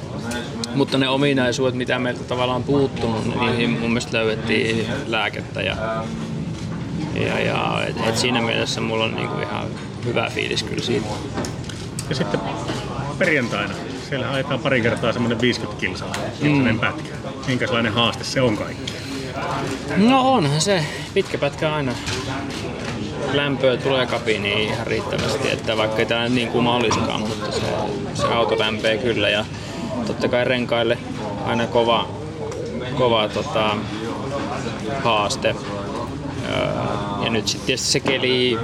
mutta 0.74 0.98
ne 0.98 1.08
ominaisuudet, 1.08 1.74
mitä 1.74 1.98
meiltä 1.98 2.24
tavallaan 2.24 2.56
on 2.56 2.62
puuttunut, 2.62 3.26
niin 3.26 3.40
niihin 3.40 3.70
mun 3.70 3.90
mielestä 3.90 4.18
löydettiin 4.18 4.86
lääkettä. 5.06 5.60
Ja, 5.60 5.76
ja, 7.14 7.40
ja 7.40 7.84
et, 7.88 7.96
et 8.08 8.18
siinä 8.18 8.40
mielessä 8.40 8.80
mulla 8.80 9.04
on 9.04 9.14
niinku 9.14 9.38
ihan 9.38 9.66
hyvä 10.04 10.30
fiilis 10.30 10.62
kyllä 10.62 10.82
siitä. 10.82 11.06
Ja 12.08 12.14
sitten 12.14 12.40
perjantaina, 13.18 13.74
siellä 14.08 14.30
ajetaan 14.30 14.60
pari 14.60 14.80
kertaa 14.80 15.12
semmoinen 15.12 15.40
50 15.40 15.80
kilsaa 15.80 16.12
mm. 16.42 16.78
pätkä. 16.78 17.14
Minkälainen 17.46 17.92
haaste 17.92 18.24
se 18.24 18.40
on 18.40 18.56
kaikki? 18.56 18.92
No 19.96 20.32
onhan 20.32 20.60
se. 20.60 20.84
Pitkä 21.14 21.38
pätkä 21.38 21.74
aina. 21.74 21.92
Lämpöä 23.32 23.76
tulee 23.76 24.06
kabiiniin 24.06 24.58
ihan 24.58 24.86
riittävästi, 24.86 25.50
että 25.50 25.76
vaikka 25.76 25.98
ei 25.98 26.06
täällä 26.06 26.28
niin 26.28 26.48
kuuma 26.48 26.76
olisikaan, 26.76 27.20
mutta 27.20 27.52
se, 27.52 27.60
se 28.14 28.26
auto 28.26 28.58
lämpee 28.58 28.98
kyllä 28.98 29.28
ja 29.28 29.44
totta 30.06 30.28
kai 30.28 30.44
renkaille 30.44 30.98
aina 31.46 31.66
kova, 31.66 32.08
kova 32.98 33.28
tota, 33.28 33.76
haaste. 35.02 35.54
Öö, 36.48 37.24
ja 37.24 37.30
nyt 37.30 37.48
sitten 37.48 37.66
tietysti 37.66 37.90
se 37.90 38.00
keli 38.00 38.58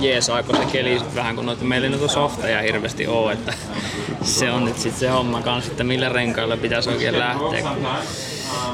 jeesaako 0.00 0.56
se 0.56 0.64
keli 0.72 1.00
vähän 1.14 1.36
kun 1.36 1.46
noita 1.46 1.64
meillä 1.64 1.84
ei 1.84 1.90
noita 1.90 2.08
softeja 2.08 2.62
hirveästi 2.62 3.06
oo, 3.06 3.30
että 3.30 3.52
se 4.22 4.50
on 4.50 4.64
nyt 4.64 4.78
sitten 4.78 5.00
se 5.00 5.08
homma 5.08 5.42
kanssa, 5.42 5.70
että 5.70 5.84
millä 5.84 6.08
renkailla 6.08 6.56
pitäisi 6.56 6.90
oikein 6.90 7.18
lähteä. 7.18 7.70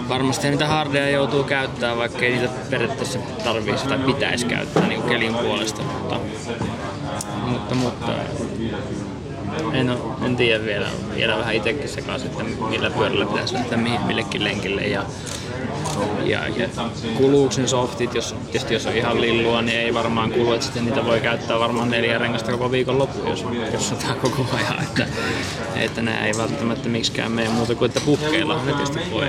Varmasti 0.09 0.51
niitä 0.51 0.67
hardeja 0.67 1.11
joutuu 1.11 1.45
käyttämään, 1.45 1.99
vaikka 1.99 2.19
ei 2.19 2.33
niitä 2.33 2.55
periaatteessa 2.71 3.19
tarvitsisi 3.45 3.89
tai 3.89 3.99
pitäisi 3.99 4.47
käyttää 4.47 4.87
niin 4.87 5.03
kelin 5.03 5.35
puolesta, 5.35 5.83
mutta, 5.83 6.21
mutta, 7.47 7.75
mutta 7.75 8.13
en, 9.73 9.91
ole, 9.91 10.27
en 10.27 10.37
tiedä 10.37 10.65
vielä, 10.65 10.87
vielä 11.15 11.39
vähän 11.39 11.55
itsekin 11.55 11.89
sekaisin, 11.89 12.31
että 12.31 12.45
millä 12.45 12.91
pyörällä 12.91 13.27
pitäisi 13.27 13.55
lähteä 13.55 13.79
millekin 13.79 14.45
lenkille 14.45 14.83
ja 14.83 15.03
ja, 16.25 16.41
kuluuko 17.17 17.55
ne 17.59 17.67
softit, 17.67 18.15
jos, 18.15 18.35
tietysti 18.45 18.75
jos 18.75 18.87
on 18.87 18.97
ihan 18.97 19.21
lillua, 19.21 19.63
niin 19.63 19.79
ei 19.79 19.95
varmaan 19.95 20.33
kulu, 20.33 20.53
että 20.53 20.65
sitten 20.65 20.85
niitä 20.85 21.05
voi 21.05 21.21
käyttää 21.21 21.59
varmaan 21.59 21.91
neljä 21.91 22.19
rengasta 22.19 22.53
koko 22.53 22.71
viikon 22.71 22.99
loppu, 22.99 23.29
jos, 23.73 23.95
tämä 24.03 24.15
koko 24.15 24.47
ajan, 24.53 24.83
että, 24.83 25.07
että 25.77 26.03
nämä 26.03 26.27
ei 26.27 26.33
välttämättä 26.39 26.89
miksikään 26.89 27.33
mene 27.33 27.49
muuta 27.49 27.75
kuin, 27.75 27.87
että 27.87 28.01
puhkeilla 28.01 28.65
ne 28.65 28.73
tietysti 28.73 29.01
voi. 29.11 29.25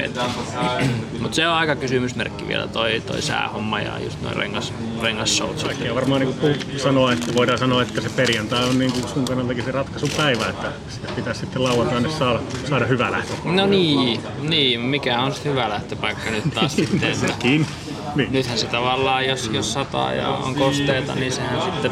Mutta 1.22 1.36
se 1.36 1.48
on 1.48 1.54
aika 1.54 1.76
kysymysmerkki 1.76 2.48
vielä 2.48 2.68
toi, 2.68 3.02
toi 3.08 3.22
säähomma 3.22 3.80
ja 3.80 4.00
just 4.00 4.22
noin 4.22 4.36
rengas, 4.36 4.74
rengasshout. 5.02 5.66
Ja 5.86 5.96
varmaan 5.96 6.22
niin 6.22 6.34
kuin 6.34 6.56
sanoa, 6.78 7.14
että 7.14 7.36
voidaan 7.36 7.58
sanoa, 7.58 7.82
että 7.82 8.02
se 8.02 8.10
perjantai 8.10 8.70
on 8.70 8.80
niin 8.80 8.92
kuin 8.92 9.08
sun 9.08 9.26
kannaltakin 9.26 9.64
se 9.64 9.72
ratkaisupäivä, 9.72 10.50
että 10.50 10.72
sitä 10.90 11.08
pitäisi 11.16 11.40
sitten 11.40 11.64
lauantaina 11.64 12.10
saada, 12.10 12.40
saada 12.70 12.86
hyvä 12.86 13.12
lähtö. 13.12 13.34
No 13.44 13.66
niin, 13.66 14.20
niin, 14.42 14.82
mikä 14.82 15.20
on 15.22 15.34
sitten 15.34 15.52
hyvä 15.52 15.70
lähtöpaikka 15.70 16.32
nyt 16.32 16.55
taas 16.56 16.76
sitten. 16.76 17.16
Sekin. 17.16 17.68
Niin. 18.16 18.32
Nythän 18.32 18.58
se 18.58 18.68
tavallaan, 18.68 19.26
jos, 19.26 19.50
jos 19.54 19.74
sataa 19.74 20.14
ja 20.14 20.30
on 20.30 20.56
kosteita, 20.56 21.16
niin 21.16 21.32
sehän 21.32 21.62
sitten, 21.62 21.92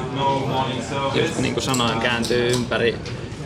just 1.16 1.40
niin 1.40 1.54
kuin 1.54 1.64
sanoin, 1.64 2.00
kääntyy 2.00 2.52
ympäri 2.52 2.96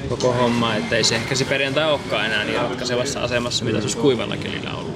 koko 0.10 0.34
homma, 0.34 0.76
että 0.76 0.96
ei 0.96 1.04
se 1.04 1.16
ehkä 1.16 1.36
se 1.36 1.46
perjantai 1.46 1.92
olekaan 1.92 2.26
enää 2.26 2.44
niin 2.44 2.62
ratkaisevassa 2.62 3.20
asemassa, 3.20 3.66
mitä 3.66 3.78
se 3.78 3.84
olisi 3.84 3.98
kuivalla 3.98 4.38
kelillä 4.38 4.74
ollut. 4.74 4.96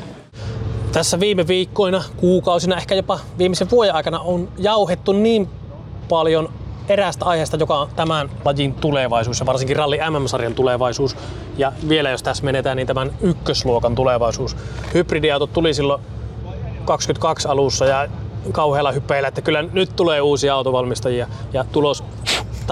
Tässä 0.92 1.20
viime 1.20 1.48
viikkoina, 1.48 2.04
kuukausina, 2.18 2.78
ehkä 2.78 2.96
jopa 2.96 3.20
viimeisen 3.38 3.70
vuoden 3.70 3.96
aikana 3.96 4.20
on 4.20 4.50
jauhettu 4.58 5.12
niin 5.12 5.50
paljon 6.10 6.50
eräästä 6.90 7.26
aiheesta, 7.26 7.58
joka 7.58 7.80
on 7.80 7.90
tämän 7.96 8.30
lajin 8.46 8.74
tulevaisuus 8.74 9.40
ja 9.40 9.46
varsinkin 9.46 9.76
ralli 9.76 10.00
MM-sarjan 10.10 10.54
tulevaisuus. 10.54 11.18
Ja 11.58 11.72
vielä 11.90 12.10
jos 12.10 12.24
tässä 12.24 12.44
menetään, 12.44 12.78
niin 12.78 12.88
tämän 12.88 13.12
ykkösluokan 13.22 13.96
tulevaisuus. 13.96 14.58
Hybridiautot 14.94 15.54
tuli 15.54 15.74
silloin 15.74 16.02
22 16.86 17.48
alussa 17.48 17.86
ja 17.86 18.08
kauhealla 18.52 18.92
hypeillä, 18.92 19.28
että 19.28 19.42
kyllä 19.42 19.62
nyt 19.62 19.96
tulee 19.96 20.22
uusia 20.22 20.56
autovalmistajia 20.56 21.28
ja 21.54 21.64
tulos 21.72 22.04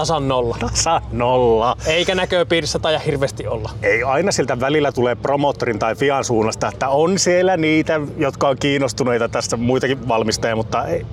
tasan 0.00 0.28
nolla. 0.28 0.56
Tasan 0.70 1.02
nolla. 1.12 1.76
Eikä 1.86 2.14
näköpiirissä 2.14 2.78
tai 2.78 2.98
hirveästi 3.06 3.46
olla. 3.46 3.70
Ei 3.82 4.02
aina 4.02 4.32
siltä 4.32 4.60
välillä 4.60 4.92
tulee 4.92 5.14
promottorin 5.14 5.78
tai 5.78 5.94
Fian 5.94 6.24
suunnasta, 6.24 6.68
että 6.68 6.88
on 6.88 7.18
siellä 7.18 7.56
niitä, 7.56 8.00
jotka 8.16 8.48
on 8.48 8.56
kiinnostuneita 8.58 9.28
tästä 9.28 9.56
muitakin 9.56 10.08
valmistajia, 10.08 10.56
mutta 10.56 10.84
ei, 10.84 11.06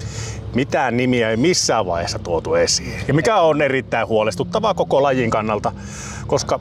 mitään 0.55 0.97
nimiä 0.97 1.29
ei 1.29 1.37
missään 1.37 1.85
vaiheessa 1.85 2.19
tuotu 2.19 2.55
esiin. 2.55 2.99
Ja 3.07 3.13
mikä 3.13 3.35
on 3.35 3.61
erittäin 3.61 4.07
huolestuttavaa 4.07 4.73
koko 4.73 5.03
lajin 5.03 5.29
kannalta, 5.29 5.71
koska 6.27 6.59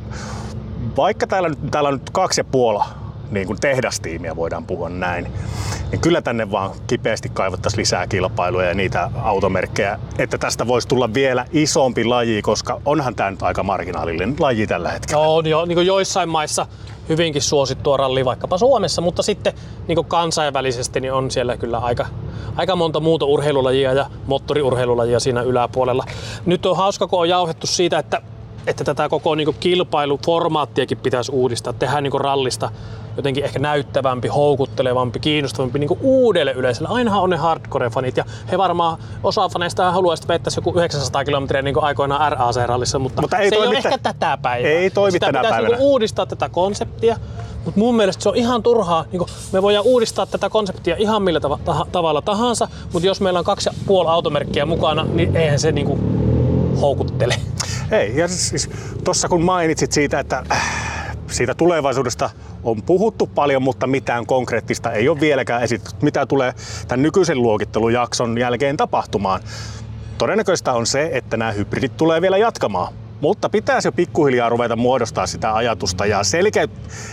vaikka 0.96 1.26
täällä, 1.26 1.50
täällä 1.70 1.88
on 1.88 1.94
nyt 1.94 2.10
kaksi 2.10 2.40
ja 2.40 2.44
puola 2.44 3.05
niin 3.30 3.46
kuin 3.46 3.60
tehdastiimiä 3.60 4.36
voidaan 4.36 4.66
puhua 4.66 4.88
näin, 4.88 5.32
niin 5.90 6.00
kyllä 6.00 6.22
tänne 6.22 6.50
vaan 6.50 6.70
kipeästi 6.86 7.28
kaivattaisiin 7.28 7.80
lisää 7.80 8.06
kilpailuja 8.06 8.68
ja 8.68 8.74
niitä 8.74 9.10
automerkkejä, 9.22 9.98
että 10.18 10.38
tästä 10.38 10.66
voisi 10.66 10.88
tulla 10.88 11.14
vielä 11.14 11.46
isompi 11.52 12.04
laji, 12.04 12.42
koska 12.42 12.80
onhan 12.84 13.14
tämä 13.14 13.30
nyt 13.30 13.42
aika 13.42 13.62
marginaalinen 13.62 14.36
laji 14.38 14.66
tällä 14.66 14.90
hetkellä. 14.90 15.22
On 15.22 15.46
jo, 15.46 15.64
niin 15.64 15.76
kuin 15.76 15.86
joissain 15.86 16.28
maissa 16.28 16.66
hyvinkin 17.08 17.42
suosittua 17.42 17.96
ralli 17.96 18.24
vaikkapa 18.24 18.58
Suomessa, 18.58 19.02
mutta 19.02 19.22
sitten 19.22 19.52
niin 19.88 19.96
kuin 19.96 20.06
kansainvälisesti 20.06 21.00
niin 21.00 21.12
on 21.12 21.30
siellä 21.30 21.56
kyllä 21.56 21.78
aika, 21.78 22.06
aika 22.56 22.76
monta 22.76 23.00
muuta 23.00 23.24
urheilulajia 23.24 23.92
ja 23.92 24.06
moottoriurheilulajia 24.26 25.20
siinä 25.20 25.42
yläpuolella. 25.42 26.04
Nyt 26.46 26.66
on 26.66 26.76
hauska, 26.76 27.06
kun 27.06 27.20
on 27.20 27.28
jauhettu 27.28 27.66
siitä, 27.66 27.98
että 27.98 28.22
että 28.66 28.84
tätä 28.84 29.08
koko 29.08 29.34
niin 29.34 29.44
kuin 29.44 29.56
kilpailuformaattiakin 29.60 30.98
pitäisi 30.98 31.32
uudistaa, 31.32 31.72
tehdä 31.72 32.00
niin 32.00 32.10
kuin 32.10 32.20
rallista 32.20 32.70
jotenkin 33.16 33.44
ehkä 33.44 33.58
näyttävämpi, 33.58 34.28
houkuttelevampi, 34.28 35.18
kiinnostavampi 35.20 35.78
niin 35.78 35.98
uudelle 36.00 36.52
yleisölle. 36.52 36.88
Ainahan 36.92 37.22
on 37.22 37.30
ne 37.30 37.36
hardcore-fanit 37.36 38.16
ja 38.16 38.24
he 38.52 38.58
varmaan 38.58 38.98
osa 39.22 39.48
faneista 39.48 39.90
haluaisi, 39.92 40.22
että 40.22 40.32
vettäisi 40.32 40.58
joku 40.58 40.72
900 40.78 41.24
kilometriä 41.24 41.62
niin 41.62 41.82
aikoinaan 41.82 42.32
RAC-rallissa, 42.32 42.98
mutta, 42.98 43.22
Mutta 43.22 43.38
ei 43.38 43.48
se 43.50 43.56
ei 43.56 43.66
ole 43.66 43.76
ehkä 43.76 43.90
tä- 43.90 43.98
tätä 44.12 44.38
päivää. 44.42 44.70
Ei 44.70 44.90
toimi 44.90 45.12
Sitä 45.12 45.26
tänä 45.26 45.38
pitäisi 45.38 45.54
päivänä. 45.54 45.76
Niin 45.76 45.86
uudistaa 45.86 46.26
tätä 46.26 46.48
konseptia, 46.48 47.16
mutta 47.64 47.80
mun 47.80 47.96
mielestä 47.96 48.22
se 48.22 48.28
on 48.28 48.36
ihan 48.36 48.62
turhaa. 48.62 49.04
Niin 49.12 49.18
kuin 49.18 49.28
me 49.52 49.62
voidaan 49.62 49.84
uudistaa 49.84 50.26
tätä 50.26 50.50
konseptia 50.50 50.96
ihan 50.98 51.22
millä 51.22 51.40
tav- 51.40 51.70
tah- 51.70 51.88
tavalla 51.92 52.22
tahansa, 52.22 52.68
mutta 52.92 53.06
jos 53.06 53.20
meillä 53.20 53.38
on 53.38 53.44
kaksi 53.44 53.68
ja 53.68 53.72
puoli 53.86 54.08
automerkkiä 54.10 54.66
mukana, 54.66 55.04
niin 55.04 55.36
eihän 55.36 55.58
se 55.58 55.72
niin 55.72 55.86
kuin 55.86 56.00
houkuttele. 56.80 57.34
Ei, 57.90 58.16
ja 58.16 58.28
siis 58.28 58.70
tuossa 59.04 59.28
kun 59.28 59.44
mainitsit 59.44 59.92
siitä, 59.92 60.20
että 60.20 60.42
äh, 60.52 61.16
siitä 61.30 61.54
tulevaisuudesta 61.54 62.30
on 62.66 62.82
puhuttu 62.82 63.26
paljon, 63.26 63.62
mutta 63.62 63.86
mitään 63.86 64.26
konkreettista 64.26 64.92
ei 64.92 65.08
ole 65.08 65.20
vieläkään 65.20 65.62
esitetty, 65.62 65.96
mitä 66.02 66.26
tulee 66.26 66.54
tämän 66.88 67.02
nykyisen 67.02 67.42
luokittelujakson 67.42 68.38
jälkeen 68.38 68.76
tapahtumaan. 68.76 69.40
Todennäköistä 70.18 70.72
on 70.72 70.86
se, 70.86 71.10
että 71.12 71.36
nämä 71.36 71.52
hybridit 71.52 71.96
tulee 71.96 72.20
vielä 72.20 72.36
jatkamaan. 72.36 72.92
Mutta 73.20 73.48
pitäisi 73.48 73.88
jo 73.88 73.92
pikkuhiljaa 73.92 74.48
ruveta 74.48 74.76
muodostaa 74.76 75.26
sitä 75.26 75.54
ajatusta 75.54 76.06
ja 76.06 76.20
selke- 76.22 76.70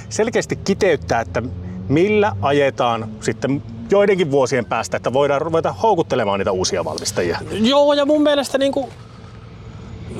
selkeästi 0.09 0.55
kiteyttää, 0.55 1.21
että 1.21 1.43
millä 1.89 2.35
ajetaan 2.41 3.09
sitten 3.19 3.63
joidenkin 3.89 4.31
vuosien 4.31 4.65
päästä, 4.65 4.97
että 4.97 5.13
voidaan 5.13 5.41
ruveta 5.41 5.73
houkuttelemaan 5.73 6.39
niitä 6.39 6.51
uusia 6.51 6.85
valmistajia. 6.85 7.39
Joo, 7.51 7.93
ja 7.93 8.05
mun 8.05 8.23
mielestä 8.23 8.57
niin 8.57 8.71
kuin 8.71 8.89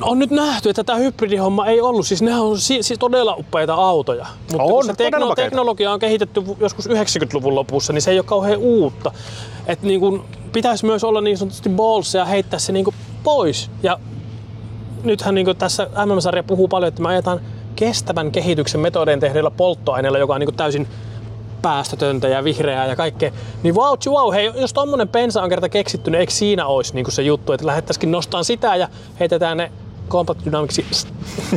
on 0.01 0.19
nyt 0.19 0.31
nähty, 0.31 0.69
että 0.69 0.83
tämä 0.83 0.99
hybridihomma 0.99 1.65
ei 1.65 1.81
ollut. 1.81 2.07
Siis 2.07 2.21
nehän 2.21 2.41
on 2.41 2.59
si- 2.59 2.83
siis 2.83 2.99
todella 2.99 3.35
upeita 3.35 3.73
autoja. 3.73 4.25
Mutta 4.51 4.63
On, 4.63 4.69
kun 4.69 4.85
se 4.85 4.91
makeita. 4.91 5.35
teknologia 5.35 5.91
on 5.93 5.99
kehitetty 5.99 6.43
joskus 6.59 6.89
90-luvun 6.89 7.55
lopussa, 7.55 7.93
niin 7.93 8.01
se 8.01 8.11
ei 8.11 8.17
ole 8.19 8.25
kauhean 8.25 8.59
uutta. 8.59 9.11
Et 9.67 9.81
niin 9.81 9.99
kuin 9.99 10.21
pitäisi 10.53 10.85
myös 10.85 11.03
olla 11.03 11.21
niin 11.21 11.37
sanotusti 11.37 11.69
balls 11.69 12.13
ja 12.13 12.25
heittää 12.25 12.59
se 12.59 12.71
niin 12.71 12.85
kuin 12.85 12.95
pois. 13.23 13.69
Ja 13.83 13.99
nythän 15.03 15.35
niin 15.35 15.57
tässä 15.57 15.87
MM-sarja 16.05 16.43
puhuu 16.43 16.67
paljon, 16.67 16.87
että 16.87 17.01
me 17.01 17.09
ajetaan 17.09 17.41
kestävän 17.75 18.31
kehityksen 18.31 18.81
metodein 18.81 19.19
tehdyllä 19.19 19.51
polttoaineella, 19.51 20.17
joka 20.17 20.33
on 20.33 20.39
niin 20.39 20.47
kuin 20.47 20.55
täysin 20.55 20.87
päästötöntä 21.61 22.27
ja 22.27 22.43
vihreää 22.43 22.87
ja 22.87 22.95
kaikkea. 22.95 23.31
Niin 23.63 23.75
wow, 23.75 23.97
wow, 24.07 24.33
hei, 24.33 24.51
jos 24.55 24.73
tommonen 24.73 25.07
pensa 25.07 25.41
on 25.43 25.49
kerta 25.49 25.69
keksitty, 25.69 26.11
niin 26.11 26.19
eikö 26.19 26.33
siinä 26.33 26.65
olisi 26.65 26.95
niin 26.95 27.11
se 27.11 27.21
juttu, 27.21 27.53
että 27.53 27.67
lähdettäisikin 27.67 28.11
nostamaan 28.11 28.45
sitä 28.45 28.75
ja 28.75 28.87
heitetään 29.19 29.57
ne 29.57 29.71
compact 30.13 30.45
dynamicsi 30.45 30.85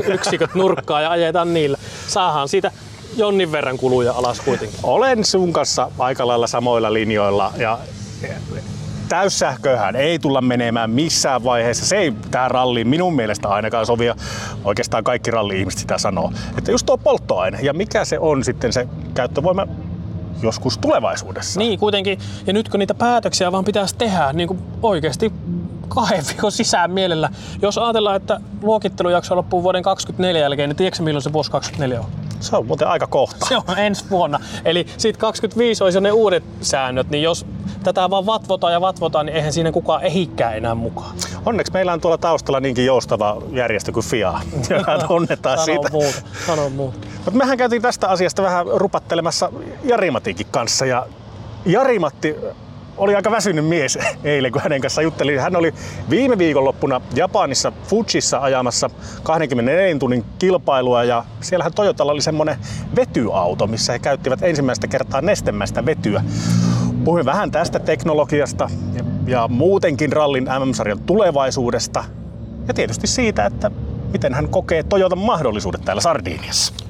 yksiköt 0.06 0.54
nurkkaan 0.54 1.02
ja 1.02 1.10
ajetaan 1.10 1.54
niillä. 1.54 1.78
Saahan 2.08 2.48
siitä 2.48 2.70
jonnin 3.16 3.52
verran 3.52 3.78
kuluja 3.78 4.12
alas 4.12 4.40
kuitenkin. 4.40 4.78
Olen 4.82 5.24
sun 5.24 5.52
kanssa 5.52 5.90
aika 5.98 6.26
lailla 6.26 6.46
samoilla 6.46 6.92
linjoilla 6.92 7.52
ja 7.56 7.78
täyssähköhän 9.08 9.96
ei 9.96 10.18
tulla 10.18 10.40
menemään 10.40 10.90
missään 10.90 11.44
vaiheessa. 11.44 11.86
Se 11.86 11.96
ei 11.96 12.12
tähän 12.30 12.50
ralliin 12.50 12.88
minun 12.88 13.16
mielestä 13.16 13.48
ainakaan 13.48 13.86
sovi 13.86 14.06
ja 14.06 14.14
oikeastaan 14.64 15.04
kaikki 15.04 15.30
ralli-ihmiset 15.30 15.80
sitä 15.80 15.98
sanoo. 15.98 16.32
Että 16.58 16.70
just 16.70 16.86
tuo 16.86 16.98
polttoaine 16.98 17.58
ja 17.62 17.72
mikä 17.72 18.04
se 18.04 18.18
on 18.18 18.44
sitten 18.44 18.72
se 18.72 18.88
käyttövoima 19.14 19.66
joskus 20.42 20.78
tulevaisuudessa. 20.78 21.60
Niin 21.60 21.78
kuitenkin, 21.78 22.18
ja 22.46 22.52
nyt 22.52 22.68
kun 22.68 22.80
niitä 22.80 22.94
päätöksiä 22.94 23.52
vaan 23.52 23.64
pitäisi 23.64 23.96
tehdä 23.96 24.32
niin 24.32 24.48
kuin 24.48 24.62
oikeasti 24.82 25.32
kahden 25.88 26.24
viikon 26.28 26.52
sisään 26.52 26.90
mielellä. 26.90 27.30
Jos 27.62 27.78
ajatellaan, 27.78 28.16
että 28.16 28.40
luokittelujakso 28.62 29.36
loppuu 29.36 29.62
vuoden 29.62 29.82
2024 29.82 30.40
jälkeen, 30.40 30.68
niin 30.68 30.76
tiedätkö 30.76 31.02
milloin 31.02 31.22
se 31.22 31.32
vuosi 31.32 31.50
2024 31.50 32.00
on? 32.00 32.26
Se 32.40 32.56
on 32.56 32.66
muuten 32.66 32.88
aika 32.88 33.06
kohta. 33.06 33.46
Se 33.46 33.56
on 33.56 33.78
ensi 33.78 34.04
vuonna. 34.10 34.40
Eli 34.64 34.86
siitä 34.96 35.18
25 35.18 35.84
olisi 35.84 35.96
jo 35.96 36.00
ne 36.00 36.12
uudet 36.12 36.44
säännöt, 36.60 37.10
niin 37.10 37.22
jos 37.22 37.46
tätä 37.82 38.10
vaan 38.10 38.26
vatvotaan 38.26 38.72
ja 38.72 38.80
vatvotaan, 38.80 39.26
niin 39.26 39.36
eihän 39.36 39.52
siinä 39.52 39.72
kukaan 39.72 40.02
ehikään 40.02 40.56
enää 40.56 40.74
mukaan. 40.74 41.16
Onneksi 41.46 41.72
meillä 41.72 41.92
on 41.92 42.00
tuolla 42.00 42.18
taustalla 42.18 42.60
niinkin 42.60 42.86
joustava 42.86 43.42
järjestö 43.52 43.92
kuin 43.92 44.06
FIA, 44.06 44.40
joka 44.78 44.98
tunnetaan 44.98 45.58
Sano 45.58 45.64
siitä. 45.64 45.88
muuta. 45.92 46.22
Sano 46.46 46.68
muuta. 46.68 46.98
Mutta 47.16 47.30
mehän 47.38 47.58
käytiin 47.58 47.82
tästä 47.82 48.08
asiasta 48.08 48.42
vähän 48.42 48.66
rupattelemassa 48.66 49.52
Jari 49.84 50.10
Matikin 50.10 50.46
kanssa 50.50 50.86
ja 50.86 51.06
Jari-Matti 51.66 52.36
oli 52.96 53.14
aika 53.14 53.30
väsynyt 53.30 53.66
mies 53.66 53.98
eilen, 54.24 54.52
kun 54.52 54.62
hänen 54.62 54.80
kanssa 54.80 55.02
juttelin. 55.02 55.40
Hän 55.40 55.56
oli 55.56 55.74
viime 56.10 56.38
viikonloppuna 56.38 57.00
Japanissa 57.14 57.72
Fujissa 57.84 58.38
ajamassa 58.38 58.90
24 59.22 59.98
tunnin 59.98 60.24
kilpailua 60.38 61.04
ja 61.04 61.24
siellähän 61.40 61.72
Toyotalla 61.74 62.12
oli 62.12 62.22
semmonen 62.22 62.56
vetyauto, 62.96 63.66
missä 63.66 63.92
he 63.92 63.98
käyttivät 63.98 64.42
ensimmäistä 64.42 64.88
kertaa 64.88 65.20
nestemäistä 65.20 65.86
vetyä. 65.86 66.22
Puhuin 67.04 67.24
vähän 67.24 67.50
tästä 67.50 67.78
teknologiasta 67.78 68.70
ja, 68.94 69.04
ja 69.26 69.48
muutenkin 69.48 70.12
rallin 70.12 70.44
MM-sarjan 70.44 71.00
tulevaisuudesta 71.00 72.04
ja 72.68 72.74
tietysti 72.74 73.06
siitä, 73.06 73.46
että 73.46 73.70
miten 74.12 74.34
hän 74.34 74.48
kokee 74.48 74.82
Toyotan 74.82 75.18
mahdollisuudet 75.18 75.84
täällä 75.84 76.00
Sardiniassa. 76.00 76.85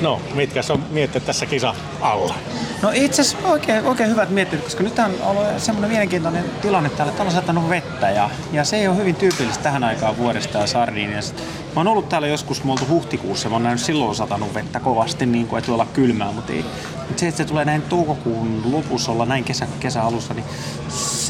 No, 0.00 0.20
mitkä 0.34 0.60
on 0.70 0.84
mietteet 0.90 1.24
tässä 1.24 1.46
kisa 1.46 1.74
alla? 2.00 2.34
No 2.82 2.90
itse 2.94 3.22
asiassa 3.22 3.48
oikein, 3.48 3.84
oikein 3.84 4.10
hyvät 4.10 4.30
miettinyt, 4.30 4.64
koska 4.64 4.82
nyt 4.82 4.98
on 4.98 5.14
ollut 5.22 5.44
semmoinen 5.58 5.90
mielenkiintoinen 5.90 6.44
tilanne 6.62 6.90
täällä, 6.90 7.10
että 7.10 7.22
on 7.22 7.30
satanut 7.30 7.68
vettä 7.68 8.10
ja, 8.10 8.30
ja 8.52 8.64
se 8.64 8.76
ei 8.76 8.88
ole 8.88 8.96
hyvin 8.96 9.14
tyypillistä 9.14 9.62
tähän 9.62 9.84
aikaan 9.84 10.16
vuodesta 10.16 10.58
ja 10.58 10.66
Sardiniassa. 10.66 11.34
Mä 11.74 11.80
oon 11.80 11.88
ollut 11.88 12.08
täällä 12.08 12.28
joskus, 12.28 12.64
mä 12.64 12.72
oltu 12.72 12.86
huhtikuussa, 12.88 13.48
mä 13.48 13.54
oon 13.54 13.62
nähnyt 13.62 13.80
silloin 13.80 14.14
satanut 14.14 14.54
vettä 14.54 14.80
kovasti, 14.80 15.26
niin 15.26 15.46
kuin, 15.46 15.58
että 15.58 15.72
olla 15.72 15.86
kylmää, 15.92 16.32
mutta, 16.32 16.52
ei, 16.52 16.64
mutta 16.96 17.20
se, 17.20 17.28
että 17.28 17.38
se 17.38 17.44
tulee 17.44 17.64
näin 17.64 17.82
toukokuun 17.82 18.62
lopussa 18.72 19.12
olla 19.12 19.26
näin 19.26 19.44
kesä, 19.44 19.66
kesä 19.80 20.02
alussa, 20.02 20.34
niin 20.34 20.44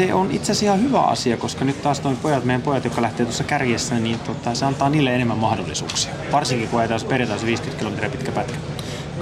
se 0.06 0.14
on 0.14 0.30
itse 0.30 0.52
asiassa 0.52 0.66
ihan 0.66 0.82
hyvä 0.82 1.00
asia, 1.00 1.36
koska 1.36 1.64
nyt 1.64 1.82
taas 1.82 2.02
noin 2.02 2.16
pojat, 2.16 2.44
meidän 2.44 2.62
pojat, 2.62 2.84
jotka 2.84 3.02
lähtee 3.02 3.26
tuossa 3.26 3.44
kärjessä, 3.44 3.94
niin 3.94 4.18
tota, 4.18 4.54
se 4.54 4.64
antaa 4.64 4.90
niille 4.90 5.14
enemmän 5.14 5.38
mahdollisuuksia. 5.38 6.12
Varsinkin 6.32 6.68
kun 6.68 6.80
ajetaan 6.80 7.00
perjantaisi 7.08 7.46
50 7.46 7.78
kilometriä 7.78 8.10
pitkä 8.10 8.32
pätkä. 8.32 8.58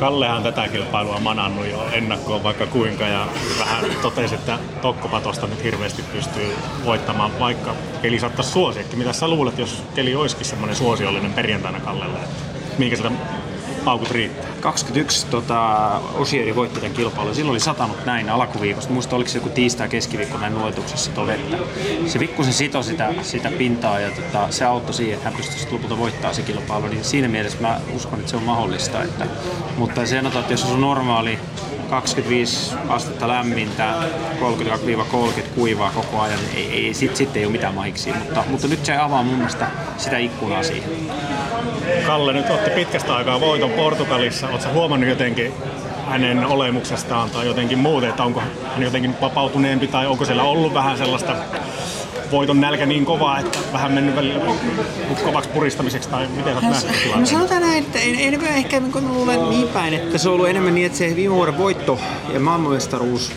Kallehan 0.00 0.42
tätä 0.42 0.68
kilpailua 0.68 1.20
manannut 1.20 1.66
jo 1.66 1.88
ennakkoon 1.92 2.42
vaikka 2.42 2.66
kuinka 2.66 3.04
ja 3.04 3.26
vähän 3.58 3.84
totesi, 4.02 4.34
että 4.34 4.58
Tokkopatosta 4.82 5.46
nyt 5.46 5.64
hirveästi 5.64 6.02
pystyy 6.12 6.56
voittamaan, 6.84 7.38
vaikka 7.38 7.74
keli 8.02 8.18
saattaisi 8.18 8.50
suosiakin. 8.50 8.98
Mitä 8.98 9.12
sä 9.12 9.28
luulet, 9.28 9.58
jos 9.58 9.82
keli 9.94 10.14
olisikin 10.14 10.46
semmoinen 10.46 10.76
suosiollinen 10.76 11.32
perjantaina 11.32 11.80
Kallelle? 11.80 12.18
Minkä 12.78 12.96
sitä 12.96 13.10
paukut 13.88 14.10
riittää? 14.10 14.50
21 14.60 15.26
tota, 15.26 15.88
Osieri 16.14 16.56
voitti 16.56 16.80
tämän 16.80 16.96
kilpailun. 16.96 17.34
Silloin 17.34 17.50
oli 17.50 17.60
satanut 17.60 18.04
näin 18.06 18.30
alkuviikosta. 18.30 18.92
Muista 18.92 19.16
oliko 19.16 19.30
se 19.30 19.38
joku 19.38 19.48
tiistai 19.48 19.88
keskiviikko 19.88 20.38
näin 20.38 20.54
nuotuksessa 20.54 21.10
tuo 21.10 21.26
vettä. 21.26 21.56
Se 22.06 22.18
pikkusen 22.18 22.52
sitoi 22.52 22.84
sitä, 22.84 23.14
sitä 23.22 23.50
pintaa 23.50 24.00
ja 24.00 24.10
tota, 24.10 24.46
se 24.50 24.64
auttoi 24.64 24.94
siihen, 24.94 25.14
että 25.14 25.28
hän 25.28 25.36
pystyi 25.36 25.72
lopulta 25.72 25.98
voittaa 25.98 26.32
se 26.32 26.42
kilpailu. 26.42 26.86
Niin 26.86 27.04
siinä 27.04 27.28
mielessä 27.28 27.58
mä 27.60 27.80
uskon, 27.94 28.18
että 28.18 28.30
se 28.30 28.36
on 28.36 28.42
mahdollista. 28.42 29.02
Että, 29.02 29.26
mutta 29.76 30.06
se 30.06 30.16
sanotaan, 30.16 30.40
että 30.40 30.52
jos 30.52 30.64
on 30.64 30.80
normaali 30.80 31.38
25 31.90 32.74
astetta 32.88 33.28
lämmintä, 33.28 33.94
30-30 34.40 35.40
kuivaa 35.54 35.90
koko 35.90 36.20
ajan, 36.20 36.38
ei, 36.54 36.86
ei 36.86 36.94
sit, 36.94 37.16
sit 37.16 37.36
ei 37.36 37.44
ole 37.44 37.52
mitään 37.52 37.74
mahiksi. 37.74 38.12
Mutta, 38.12 38.44
mutta 38.48 38.68
nyt 38.68 38.84
se 38.84 38.96
avaa 38.96 39.22
mun 39.22 39.34
mielestä 39.34 39.66
sitä 39.96 40.18
ikkunaa 40.18 40.62
siihen. 40.62 40.90
Kalle 42.06 42.32
nyt 42.32 42.50
otti 42.50 42.70
pitkästä 42.70 43.16
aikaa 43.16 43.40
voiton 43.40 43.70
Portugalissa. 43.70 44.48
Oletko 44.48 44.72
huomannut 44.72 45.08
jotenkin 45.08 45.52
hänen 46.08 46.46
olemuksestaan 46.46 47.30
tai 47.30 47.46
jotenkin 47.46 47.78
muuten, 47.78 48.10
että 48.10 48.24
onko 48.24 48.42
hän 48.74 48.82
jotenkin 48.82 49.14
vapautuneempi 49.20 49.86
tai 49.86 50.06
onko 50.06 50.24
siellä 50.24 50.42
ollut 50.42 50.74
vähän 50.74 50.98
sellaista 50.98 51.36
voiton 52.30 52.60
nälkä 52.60 52.86
niin 52.86 53.04
kova, 53.04 53.38
että 53.38 53.58
vähän 53.72 53.92
mennyt 53.92 54.16
välillä 54.16 54.44
kovaksi 55.24 55.50
puristamiseksi 55.50 56.08
tai 56.08 56.28
miten 56.36 56.56
sä 56.60 56.66
oot 56.66 57.20
No 57.20 57.26
sanotaan 57.26 57.62
näin, 57.62 57.84
että 57.84 57.98
en, 57.98 58.14
enemmän 58.18 58.50
ehkä 58.50 58.80
niin 58.80 59.08
luulen 59.08 59.50
niin 59.50 59.68
päin, 59.68 59.94
että 59.94 60.18
se 60.18 60.28
on 60.28 60.34
ollut 60.34 60.48
enemmän 60.48 60.74
niin, 60.74 60.86
että 60.86 60.98
se 60.98 61.16
viime 61.16 61.34
vuoden 61.34 61.58
voitto 61.58 61.98
ja 62.32 62.40
maailmanmestaruus 62.40 63.32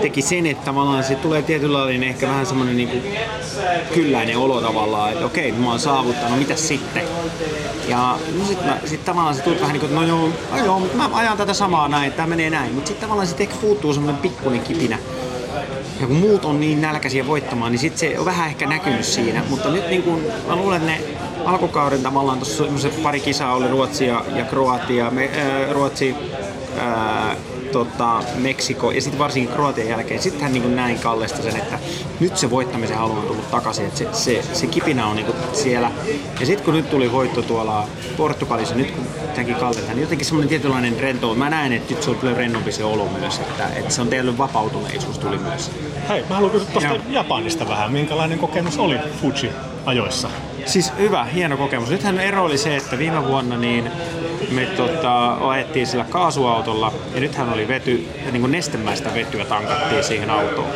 teki 0.00 0.22
sen, 0.22 0.46
että 0.46 0.64
tavallaan 0.64 1.04
se 1.04 1.14
tulee 1.14 1.42
tietynlainen 1.42 2.02
ehkä 2.02 2.28
vähän 2.28 2.46
semmoinen 2.46 2.76
niin 2.76 3.02
kylläinen 3.94 4.38
olo 4.38 4.60
tavallaan, 4.60 5.12
että 5.12 5.26
okei, 5.26 5.52
mä 5.52 5.70
oon 5.70 5.80
saavuttanut, 5.80 6.38
mitä 6.38 6.56
sitten? 6.56 7.02
Ja 7.88 8.18
no 8.38 8.44
sit, 8.44 8.64
mä, 8.66 8.78
sit 8.84 9.04
tavallaan 9.04 9.34
se 9.34 9.42
tuli 9.42 9.60
vähän 9.60 9.72
niin 9.72 9.80
kuin, 9.80 9.94
no 9.94 10.02
joo, 10.02 10.28
no 10.50 10.64
joo, 10.64 10.80
mutta 10.80 10.96
mä 10.96 11.10
ajan 11.12 11.36
tätä 11.36 11.54
samaa 11.54 11.88
näin, 11.88 12.12
tämä 12.12 12.26
menee 12.26 12.50
näin. 12.50 12.74
Mutta 12.74 12.88
sitten 12.88 13.02
tavallaan 13.02 13.28
sit 13.28 13.40
ehkä 13.40 13.56
puuttuu 13.60 13.94
semmoinen 13.94 14.22
pikkuinen 14.22 14.60
kipinä. 14.60 14.98
Ja 16.00 16.06
kun 16.06 16.16
muut 16.16 16.44
on 16.44 16.60
niin 16.60 16.80
nälkäisiä 16.80 17.26
voittamaan, 17.26 17.72
niin 17.72 17.80
sitten 17.80 17.98
se 17.98 18.18
on 18.18 18.24
vähän 18.24 18.48
ehkä 18.48 18.66
näkynyt 18.66 19.04
siinä. 19.04 19.42
Mutta 19.48 19.70
nyt 19.70 19.88
niin 19.88 20.02
kun, 20.02 20.22
mä 20.46 20.56
luulen, 20.56 20.82
että 20.82 20.92
ne 20.92 21.16
alkukauden 21.44 22.02
tavallaan 22.02 22.38
tuossa 22.38 22.88
pari 23.02 23.20
kisaa 23.20 23.54
oli 23.54 23.68
Ruotsi 23.68 24.06
ja, 24.06 24.24
ja 24.34 24.44
Kroatia. 24.44 25.10
Me, 25.10 25.30
ää, 25.34 25.72
Ruotsi, 25.72 26.14
ää, 26.78 27.36
tota, 27.72 28.22
Meksiko 28.34 28.90
ja 28.90 29.00
sitten 29.00 29.18
varsinkin 29.18 29.54
Kroatian 29.54 29.88
jälkeen. 29.88 30.22
Sitten 30.22 30.42
hän 30.42 30.52
niin 30.52 30.76
näin 30.76 30.98
Kallesta 30.98 31.42
sen, 31.42 31.56
että 31.56 31.78
nyt 32.20 32.36
se 32.36 32.50
voittamisen 32.50 32.96
halu 32.96 33.12
on 33.12 33.22
tullut 33.22 33.50
takaisin, 33.50 33.86
että 33.86 33.98
se, 33.98 34.08
se, 34.12 34.42
se 34.52 34.66
kipinä 34.66 35.06
on 35.06 35.16
niin 35.16 35.26
siellä. 35.52 35.90
Ja 36.40 36.46
sitten 36.46 36.64
kun 36.64 36.74
nyt 36.74 36.90
tuli 36.90 37.12
voitto 37.12 37.42
tuolla 37.42 37.88
Portugalissa, 38.16 38.74
nyt 38.74 38.90
kun 38.90 39.06
tämänkin 39.30 39.54
Kallelta, 39.54 39.92
niin 39.92 40.00
jotenkin 40.00 40.26
semmoinen 40.26 40.48
tietynlainen 40.48 41.00
rento. 41.00 41.34
Mä 41.34 41.50
näen, 41.50 41.72
että 41.72 41.94
nyt 41.94 42.02
se 42.02 42.10
on 42.10 42.16
kyllä 42.16 42.34
rennompi 42.34 42.72
se 42.72 42.84
olo 42.84 43.08
myös, 43.20 43.38
että, 43.38 43.66
että 43.66 43.90
se 43.90 44.00
on 44.00 44.08
teille 44.08 44.38
vapautuneisuus 44.38 45.18
tuli 45.18 45.38
myös. 45.38 45.70
Hei, 46.08 46.24
mä 46.28 46.34
haluan 46.34 46.52
kysyä 46.52 46.68
tuosta 46.72 46.94
Japanista 47.08 47.68
vähän. 47.68 47.92
Minkälainen 47.92 48.38
kokemus 48.38 48.78
oli 48.78 48.98
Fuji 49.20 49.52
ajoissa? 49.86 50.30
Siis 50.66 50.92
hyvä, 50.98 51.24
hieno 51.24 51.56
kokemus. 51.56 51.90
Nythän 51.90 52.20
ero 52.20 52.44
oli 52.44 52.58
se, 52.58 52.76
että 52.76 52.98
viime 52.98 53.26
vuonna 53.26 53.56
niin 53.56 53.90
me 54.50 54.66
tota, 54.66 55.32
ajettiin 55.32 55.86
sillä 55.86 56.04
kaasuautolla 56.04 56.92
ja 57.14 57.20
nythän 57.20 57.52
oli 57.52 57.68
vety, 57.68 58.08
niin 58.32 58.40
kuin 58.40 58.52
nestemäistä 58.52 59.14
vetyä 59.14 59.44
tankattiin 59.44 60.04
siihen 60.04 60.30
autoon. 60.30 60.70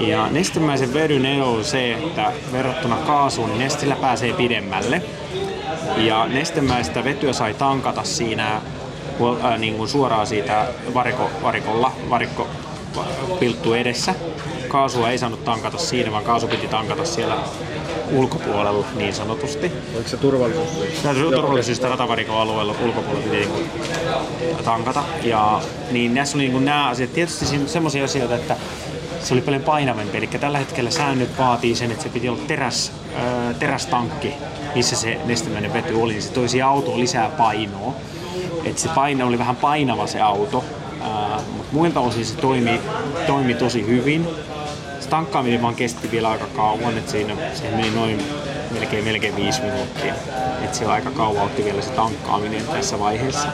Ja 0.00 0.28
nestemäisen 0.30 0.94
vedyn 0.94 1.26
ero 1.26 1.52
on 1.52 1.64
se, 1.64 1.92
että 1.92 2.32
verrattuna 2.52 2.96
kaasuun, 2.96 3.48
niin 3.48 3.58
nestillä 3.58 3.96
pääsee 3.96 4.32
pidemmälle. 4.32 5.02
Ja 5.96 6.26
nestemäistä 6.26 7.04
vetyä 7.04 7.32
sai 7.32 7.54
tankata 7.54 8.04
siinä 8.04 8.54
äh, 8.54 9.58
niin 9.58 9.76
kuin 9.76 9.88
suoraan 9.88 10.26
siitä 10.26 10.66
variko, 10.94 11.30
varikolla, 11.42 11.92
varikko 12.10 12.48
pilttu 13.40 13.74
edessä. 13.74 14.14
Kaasua 14.68 15.10
ei 15.10 15.18
saanut 15.18 15.44
tankata 15.44 15.78
siinä, 15.78 16.12
vaan 16.12 16.24
kaasu 16.24 16.48
piti 16.48 16.68
tankata 16.68 17.04
siellä 17.04 17.36
ulkopuolella 18.10 18.86
niin 18.94 19.14
sanotusti. 19.14 19.72
Oliko 19.94 20.08
se 20.08 20.16
turvallisuus? 20.16 20.68
Turvallisuus 21.34 21.82
ratavarikon 21.82 22.36
alueella 22.36 22.74
ulkopuolella 22.84 23.24
piti 23.24 23.36
niin 23.36 23.68
tankata. 24.64 25.04
Ja 25.22 25.60
niin 25.90 26.14
näissä 26.14 26.38
oli 26.38 26.48
niin 26.48 26.64
nämä 26.64 26.88
asiat. 26.88 27.12
Tietysti 27.12 27.44
semmoisia 27.66 28.04
asioita, 28.04 28.34
että 28.34 28.56
se 29.20 29.34
oli 29.34 29.40
paljon 29.40 29.62
painavampi. 29.62 30.18
Eli 30.18 30.26
tällä 30.26 30.58
hetkellä 30.58 30.90
säännöt 30.90 31.38
vaatii 31.38 31.74
sen, 31.74 31.90
että 31.90 32.02
se 32.02 32.08
piti 32.08 32.28
olla 32.28 32.42
teräs, 32.46 32.92
äh, 33.16 33.56
terästankki, 33.58 34.34
missä 34.74 34.96
se 34.96 35.18
nestemäinen 35.24 35.72
vety 35.72 35.94
oli. 35.94 36.20
Se 36.20 36.32
toisi 36.32 36.62
autoon 36.62 37.00
lisää 37.00 37.28
painoa. 37.28 37.94
että 38.64 38.82
se 38.82 38.88
paino 38.94 39.26
oli 39.26 39.38
vähän 39.38 39.56
painava 39.56 40.06
se 40.06 40.20
auto, 40.20 40.64
äh, 41.02 41.42
mutta 41.56 41.72
muilta 41.72 42.00
osin 42.00 42.26
se 42.26 42.36
toimi, 42.36 42.80
toimi 43.26 43.54
tosi 43.54 43.86
hyvin 43.86 44.28
se 45.04 45.10
tankkaaminen 45.10 45.62
vaan 45.62 45.74
kesti 45.74 46.10
vielä 46.10 46.30
aika 46.30 46.46
kauan, 46.56 46.98
että 46.98 47.10
siinä 47.10 47.36
se 47.54 47.70
meni 47.70 47.90
noin 47.90 48.24
melkein, 48.70 49.04
melkein 49.04 49.36
viisi 49.36 49.62
minuuttia. 49.62 50.14
Että 50.62 50.78
se 50.78 50.86
aika 50.86 51.10
kauan 51.10 51.44
otti 51.44 51.64
vielä 51.64 51.82
se 51.82 51.90
tankkaaminen 51.90 52.66
tässä 52.66 52.98
vaiheessa. 52.98 53.48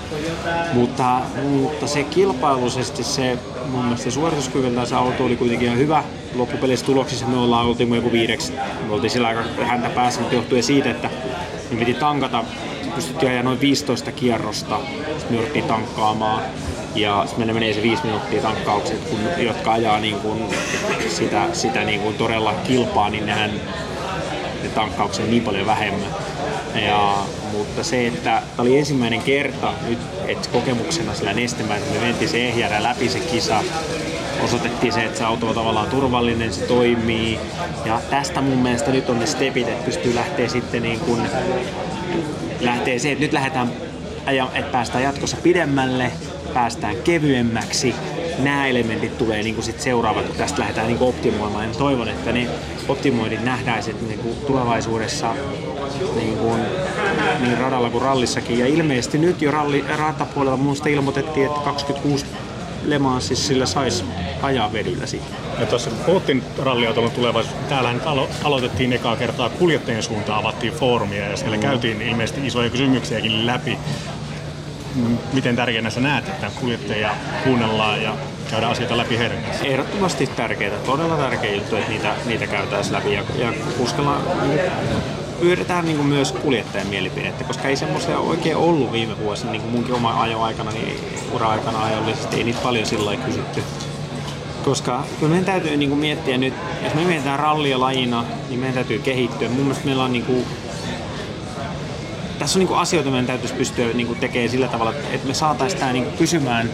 Mutta, 0.72 1.20
mutta 1.42 1.86
se 1.86 2.04
kilpailuisesti 2.04 3.04
se 3.04 3.38
mun 3.66 3.84
mielestä 3.84 4.10
suorituskyvyltä 4.10 4.84
se 4.84 4.94
auto 4.94 5.24
oli 5.24 5.36
kuitenkin 5.36 5.66
ihan 5.66 5.78
hyvä. 5.78 6.04
Loppupeleissä 6.34 6.86
tuloksissa 6.86 7.26
me 7.26 7.36
ollaan 7.36 7.66
oltiin 7.66 7.94
joku 7.94 8.12
viideksi. 8.12 8.52
Me 8.86 8.94
oltiin 8.94 9.10
sillä 9.10 9.28
aika 9.28 9.42
häntä 9.64 9.88
päässä, 9.88 10.20
mutta 10.20 10.36
johtuen 10.36 10.62
siitä, 10.62 10.90
että 10.90 11.10
me 11.70 11.78
piti 11.78 11.94
tankata 11.94 12.44
pystyttiin 12.94 13.30
ajaa 13.30 13.42
noin 13.42 13.60
15 13.60 14.12
kierrosta, 14.12 14.80
sitten 15.18 15.38
me 15.54 15.62
tankkaamaan 15.62 16.42
ja 16.94 17.24
sitten 17.26 17.54
menee 17.54 17.74
se 17.74 17.82
viisi 17.82 18.04
minuuttia 18.04 18.42
tankkaukset, 18.42 19.00
kun, 19.10 19.18
jotka 19.38 19.72
ajaa 19.72 20.00
niin 20.00 20.16
kuin 20.16 20.42
sitä, 21.08 21.46
sitä 21.52 21.84
niin 21.84 22.00
kuin 22.00 22.14
todella 22.14 22.54
kilpaa, 22.64 23.10
niin 23.10 23.26
nehän 23.26 23.50
ne 24.62 24.68
tankkauksen 24.68 25.30
niin 25.30 25.42
paljon 25.42 25.66
vähemmän. 25.66 26.08
Ja, 26.86 27.14
mutta 27.52 27.84
se, 27.84 28.06
että 28.06 28.22
tämä 28.24 28.42
oli 28.58 28.78
ensimmäinen 28.78 29.22
kerta 29.22 29.72
nyt, 29.88 29.98
että 30.28 30.48
kokemuksena 30.48 31.14
sillä 31.14 31.32
nestemäisellä 31.32 31.94
me 31.94 32.06
mentiin 32.06 32.28
se 32.28 32.48
ehjärä 32.48 32.82
läpi 32.82 33.08
se 33.08 33.18
kisa, 33.18 33.62
osoitettiin 34.44 34.92
se, 34.92 35.04
että 35.04 35.18
se 35.18 35.24
auto 35.24 35.48
on 35.48 35.54
tavallaan 35.54 35.90
turvallinen, 35.90 36.52
se 36.52 36.60
toimii. 36.60 37.38
Ja 37.84 38.00
tästä 38.10 38.40
mun 38.40 38.58
mielestä 38.58 38.90
nyt 38.90 39.10
on 39.10 39.18
ne 39.18 39.26
stepit, 39.26 39.68
että 39.68 39.84
pystyy 39.84 40.14
lähteä 40.14 40.48
sitten 40.48 40.82
niin 40.82 41.00
kuin, 41.00 41.22
lähtee 42.60 42.98
se, 42.98 43.12
että 43.12 43.24
nyt 43.24 43.32
lähdetään 43.32 43.72
että 44.54 44.72
päästään 44.72 45.04
jatkossa 45.04 45.36
pidemmälle, 45.42 46.12
päästään 46.54 46.96
kevyemmäksi. 46.96 47.94
Nämä 48.38 48.66
elementit 48.66 49.18
tulee 49.18 49.42
niin 49.42 49.54
kuin 49.54 49.64
sit 49.64 49.80
seuraavat, 49.80 50.26
kun 50.26 50.36
tästä 50.36 50.60
lähdetään 50.60 50.86
niin 50.86 50.98
optimoimaan. 51.00 51.68
Ja 51.68 51.74
toivon, 51.74 52.08
että 52.08 52.32
ne 52.32 52.46
optimoidit 52.88 53.44
nähdään 53.44 53.82
niin 54.06 54.18
kuin 54.18 54.36
tulevaisuudessa 54.46 55.34
niin, 56.14 56.36
kuin, 56.36 56.62
niin 57.40 57.58
radalla 57.58 57.90
kuin 57.90 58.02
rallissakin. 58.02 58.58
Ja 58.58 58.66
ilmeisesti 58.66 59.18
nyt 59.18 59.42
jo 59.42 59.50
ralli, 59.50 59.84
ratapuolella 59.98 60.56
minusta 60.56 60.88
ilmoitettiin, 60.88 61.46
että 61.46 61.60
26 61.60 62.26
Le 62.84 62.98
Mansissa 62.98 63.48
sillä 63.48 63.66
saisi 63.66 64.04
ajaa 64.42 64.72
vedyllä 64.72 65.06
sitten. 65.06 65.36
Ja 65.60 65.66
tuossa 65.66 65.90
kun 65.90 65.98
puhuttiin 65.98 66.42
ralliautoilun 66.58 67.12
tulevaisuudesta, 67.12 67.68
täällä 67.68 67.94
alo- 68.04 68.28
aloitettiin 68.44 68.92
ekaa 68.92 69.16
kertaa 69.16 69.48
kuljettajien 69.48 70.02
suuntaan, 70.02 70.38
avattiin 70.38 70.72
foorumia 70.72 71.28
ja 71.28 71.36
siellä 71.36 71.58
käytiin 71.58 72.02
ilmeisesti 72.02 72.46
isoja 72.46 72.70
kysymyksiäkin 72.70 73.46
läpi. 73.46 73.78
Miten 75.32 75.56
tärkeänä 75.56 75.90
sä 75.90 76.00
näet, 76.00 76.28
että 76.28 76.50
kuljettajia 76.60 77.10
kuunnellaan 77.44 78.02
ja 78.02 78.14
käydään 78.50 78.72
asioita 78.72 78.96
läpi 78.96 79.18
heidän 79.18 79.42
kanssaan? 79.42 79.70
Ehdottomasti 79.70 80.26
tärkeää, 80.26 80.78
todella 80.86 81.16
tärkeä 81.16 81.54
juttu, 81.54 81.76
että 81.76 81.90
niitä, 81.90 82.14
niitä 82.24 82.46
käytäisiin 82.46 82.92
läpi 82.92 83.12
ja, 83.12 83.22
ja 83.38 83.52
uskallaan 83.78 84.22
pyydetään 85.40 85.84
niin 85.84 86.06
myös 86.06 86.32
kuljettajan 86.32 86.86
mielipidettä, 86.86 87.44
koska 87.44 87.68
ei 87.68 87.76
semmoisia 87.76 88.18
oikein 88.18 88.56
ollut 88.56 88.92
viime 88.92 89.18
vuosina, 89.18 89.52
niin 89.52 89.62
kuin 89.62 89.72
munkin 89.72 89.94
oma 89.94 90.22
ajoaikana, 90.22 90.70
niin 90.70 91.00
ura-aikana 91.32 91.84
ajollisesti 91.84 92.36
ei 92.36 92.44
niitä 92.44 92.60
paljon 92.62 92.86
sillä 92.86 93.16
kysytty. 93.16 93.62
Koska 94.64 95.04
kyllä 95.20 95.30
meidän 95.30 95.44
täytyy 95.44 95.76
niin 95.76 95.98
miettiä 95.98 96.38
nyt, 96.38 96.54
jos 96.84 96.94
me 96.94 97.04
mietitään 97.04 97.38
rallia 97.38 97.80
lajina, 97.80 98.24
niin 98.48 98.60
meidän 98.60 98.74
täytyy 98.74 98.98
kehittyä. 98.98 99.48
Mun 99.48 99.60
mielestä 99.60 99.84
meillä 99.84 100.04
on 100.04 100.12
niin 100.12 100.24
kuin, 100.24 100.46
tässä 102.40 102.58
on 102.58 102.66
niin 102.66 102.78
asioita, 102.78 103.10
meidän 103.10 103.26
täytyisi 103.26 103.54
pystyä 103.54 103.92
niin 103.92 104.16
tekemään 104.16 104.50
sillä 104.50 104.68
tavalla, 104.68 104.94
että 105.12 105.28
me 105.28 105.34
saataisiin 105.34 105.80
tämä 105.80 105.92
niin 105.92 106.06
pysymään 106.18 106.70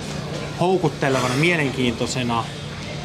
houkuttelevana, 0.61 1.35
mielenkiintoisena. 1.35 2.45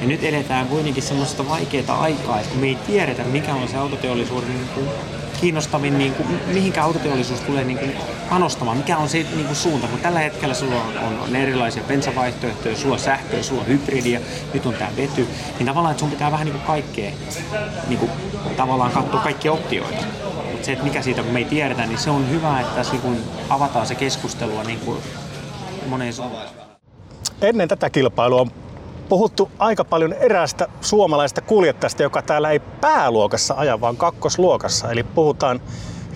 Ja 0.02 0.08
nyt 0.08 0.24
edetään 0.24 0.67
kuitenkin 0.67 1.04
semmoista 1.04 1.50
vaikeaa 1.50 2.02
aikaa, 2.02 2.39
että 2.39 2.56
me 2.56 2.67
ei 2.67 2.78
tiedetä, 2.88 3.24
mikä 3.24 3.54
on 3.54 3.67
se 3.67 3.78
autoteollisuuden 3.78 4.50
niin 4.50 4.69
kuin 4.76 4.89
kiinnostavin, 5.41 5.97
niin 5.97 6.13
kuin, 6.13 6.28
mihinkä 6.54 6.84
autoteollisuus 6.84 7.39
tulee 7.39 7.63
niin 7.63 7.78
kuin 7.78 7.91
panostamaan, 8.30 8.78
mikä 8.78 8.97
on 8.97 9.10
se 9.10 9.17
niin 9.17 9.45
kuin 9.45 9.56
suunta. 9.56 9.88
Kun 9.88 10.00
tällä 10.00 10.19
hetkellä 10.19 10.54
sulla 10.54 10.76
on, 10.76 10.97
on, 10.97 11.19
on 11.19 11.36
erilaisia 11.36 11.84
bensavaihtoehtoja, 11.84 12.76
sulla 12.76 12.93
on 12.93 13.00
sähköä, 13.00 13.43
sulla 13.43 13.62
on 13.62 13.67
hybridiä, 13.67 14.21
nyt 14.54 14.65
on 14.65 14.74
tämä 14.74 14.91
vety, 14.97 15.28
niin 15.58 15.65
tavallaan 15.65 15.91
että 15.91 16.00
sun 16.00 16.12
pitää 16.12 16.32
vähän 16.32 16.45
niin 16.45 16.56
kuin 16.56 16.67
kaikkea 16.67 17.12
niin 17.88 18.00
kuin, 18.00 18.12
tavallaan 18.58 18.91
katsoa 18.91 19.21
kaikkia 19.21 19.52
optioita. 19.52 20.04
Se, 20.62 20.71
että 20.71 20.84
mikä 20.84 21.02
siitä 21.02 21.24
me 21.24 21.39
ei 21.39 21.45
tiedetä, 21.45 21.86
niin 21.86 21.97
se 21.97 22.10
on 22.10 22.30
hyvä, 22.30 22.60
että 22.60 22.76
tässä 22.76 22.93
niin 22.93 23.02
kuin 23.02 23.17
avataan 23.50 23.88
se 23.88 23.95
keskustelua 23.95 24.63
niin 24.63 24.80
kuin 24.80 24.97
moneen 25.88 26.13
suuntaan. 26.13 26.47
Ennen 27.41 27.67
tätä 27.67 27.89
kilpailua 27.89 28.41
on 28.41 28.52
puhuttu 29.10 29.52
aika 29.60 29.86
paljon 29.86 30.13
eräästä 30.13 30.67
suomalaista 30.82 31.41
kuljettajasta, 31.41 32.04
joka 32.04 32.21
täällä 32.21 32.52
ei 32.52 32.60
pääluokassa 32.60 33.54
aja, 33.54 33.82
vaan 33.82 33.97
kakkosluokassa. 33.97 34.91
Eli 34.91 35.04
puhutaan 35.04 35.62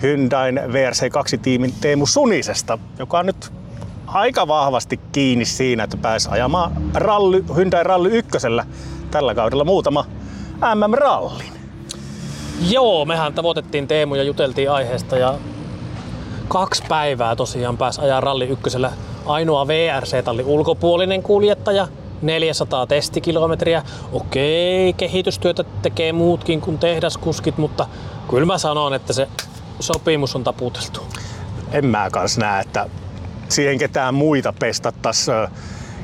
Hyundain 0.02 0.58
VRC2-tiimin 0.58 1.72
Teemu 1.80 2.06
Sunisesta, 2.06 2.78
joka 2.98 3.18
on 3.18 3.26
nyt 3.26 3.52
aika 4.06 4.48
vahvasti 4.48 5.00
kiinni 5.12 5.44
siinä, 5.44 5.84
että 5.84 5.96
pääsi 5.96 6.28
ajamaan 6.30 6.72
ralli, 6.94 7.44
Hyundai 7.54 7.84
Ralli 7.84 8.08
ykkösellä 8.08 8.66
tällä 9.10 9.34
kaudella 9.34 9.64
muutama 9.64 10.04
MM-rallin. 10.74 11.55
Joo, 12.60 13.04
mehän 13.04 13.34
tavoitettiin 13.34 13.88
Teemu 13.88 14.14
ja 14.14 14.22
juteltiin 14.22 14.70
aiheesta 14.70 15.16
ja 15.16 15.34
kaksi 16.48 16.82
päivää 16.88 17.36
tosiaan 17.36 17.76
pääsi 17.76 18.00
ajaa 18.00 18.20
ralli 18.20 18.48
ykkösellä 18.48 18.92
ainoa 19.26 19.66
VRC-tallin 19.66 20.46
ulkopuolinen 20.46 21.22
kuljettaja, 21.22 21.88
400 22.22 22.86
testikilometriä. 22.86 23.82
Okei, 24.12 24.92
kehitystyötä 24.92 25.64
tekee 25.82 26.12
muutkin 26.12 26.60
kuin 26.60 26.78
tehdaskuskit, 26.78 27.58
mutta 27.58 27.86
kyllä 28.30 28.46
mä 28.46 28.58
sanon, 28.58 28.94
että 28.94 29.12
se 29.12 29.28
sopimus 29.80 30.36
on 30.36 30.44
taputeltu. 30.44 31.00
En 31.72 31.86
mä 31.86 32.08
kans 32.12 32.38
näe, 32.38 32.60
että 32.60 32.90
siihen 33.48 33.78
ketään 33.78 34.14
muita 34.14 34.54
pestattais. 34.58 35.26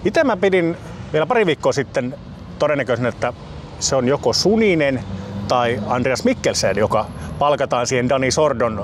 Itse 0.04 0.24
mä 0.24 0.36
pidin 0.36 0.76
vielä 1.12 1.26
pari 1.26 1.46
viikkoa 1.46 1.72
sitten 1.72 2.14
todennäköisenä, 2.58 3.08
että 3.08 3.32
se 3.80 3.96
on 3.96 4.08
joko 4.08 4.32
Suninen 4.32 5.04
tai 5.52 5.80
Andreas 5.86 6.24
Mikkelsen, 6.24 6.76
joka 6.76 7.06
palkataan 7.38 7.86
siihen 7.86 8.08
Dani 8.08 8.30
Sordon 8.30 8.80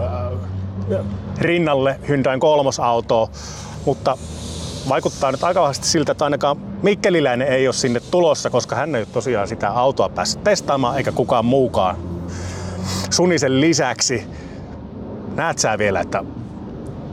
äh, 0.92 1.04
rinnalle 1.38 2.00
Hyundain 2.08 2.40
kolmosautoon. 2.40 3.28
Mutta 3.84 4.18
vaikuttaa 4.88 5.32
nyt 5.32 5.44
aika 5.44 5.60
vahvasti 5.60 5.86
siltä, 5.86 6.12
että 6.12 6.24
ainakaan 6.24 6.56
Mikkeliläinen 6.82 7.48
ei 7.48 7.68
ole 7.68 7.74
sinne 7.74 8.00
tulossa, 8.00 8.50
koska 8.50 8.76
hän 8.76 8.94
ei 8.94 9.06
tosiaan 9.06 9.48
sitä 9.48 9.70
autoa 9.70 10.08
päässyt 10.08 10.44
testaamaan, 10.44 10.96
eikä 10.96 11.12
kukaan 11.12 11.44
muukaan. 11.44 11.96
Sunisen 13.10 13.60
lisäksi 13.60 14.24
näet 15.34 15.58
sä 15.58 15.78
vielä, 15.78 16.00
että 16.00 16.24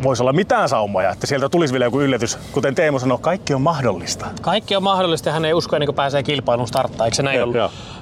voisi 0.03 0.23
olla 0.23 0.34
mitään 0.34 0.69
saumoja, 0.69 1.10
että 1.10 1.27
sieltä 1.27 1.49
tulisi 1.49 1.73
vielä 1.73 1.86
joku 1.86 2.01
yllätys. 2.01 2.38
Kuten 2.51 2.75
Teemu 2.75 2.99
sanoi, 2.99 3.17
kaikki 3.21 3.53
on 3.53 3.62
mahdollista. 3.62 4.25
Kaikki 4.41 4.75
on 4.75 4.84
mahdollista 4.84 5.29
ja 5.29 5.34
hän 5.34 5.45
ei 5.45 5.53
usko 5.53 5.75
ennen 5.75 5.88
kuin 5.88 5.95
pääsee 5.95 6.23
kilpailun 6.23 6.67
starttaan, 6.67 7.08
eikö 7.08 7.15
se 7.15 7.23
näin 7.23 7.43
ollut? 7.43 7.58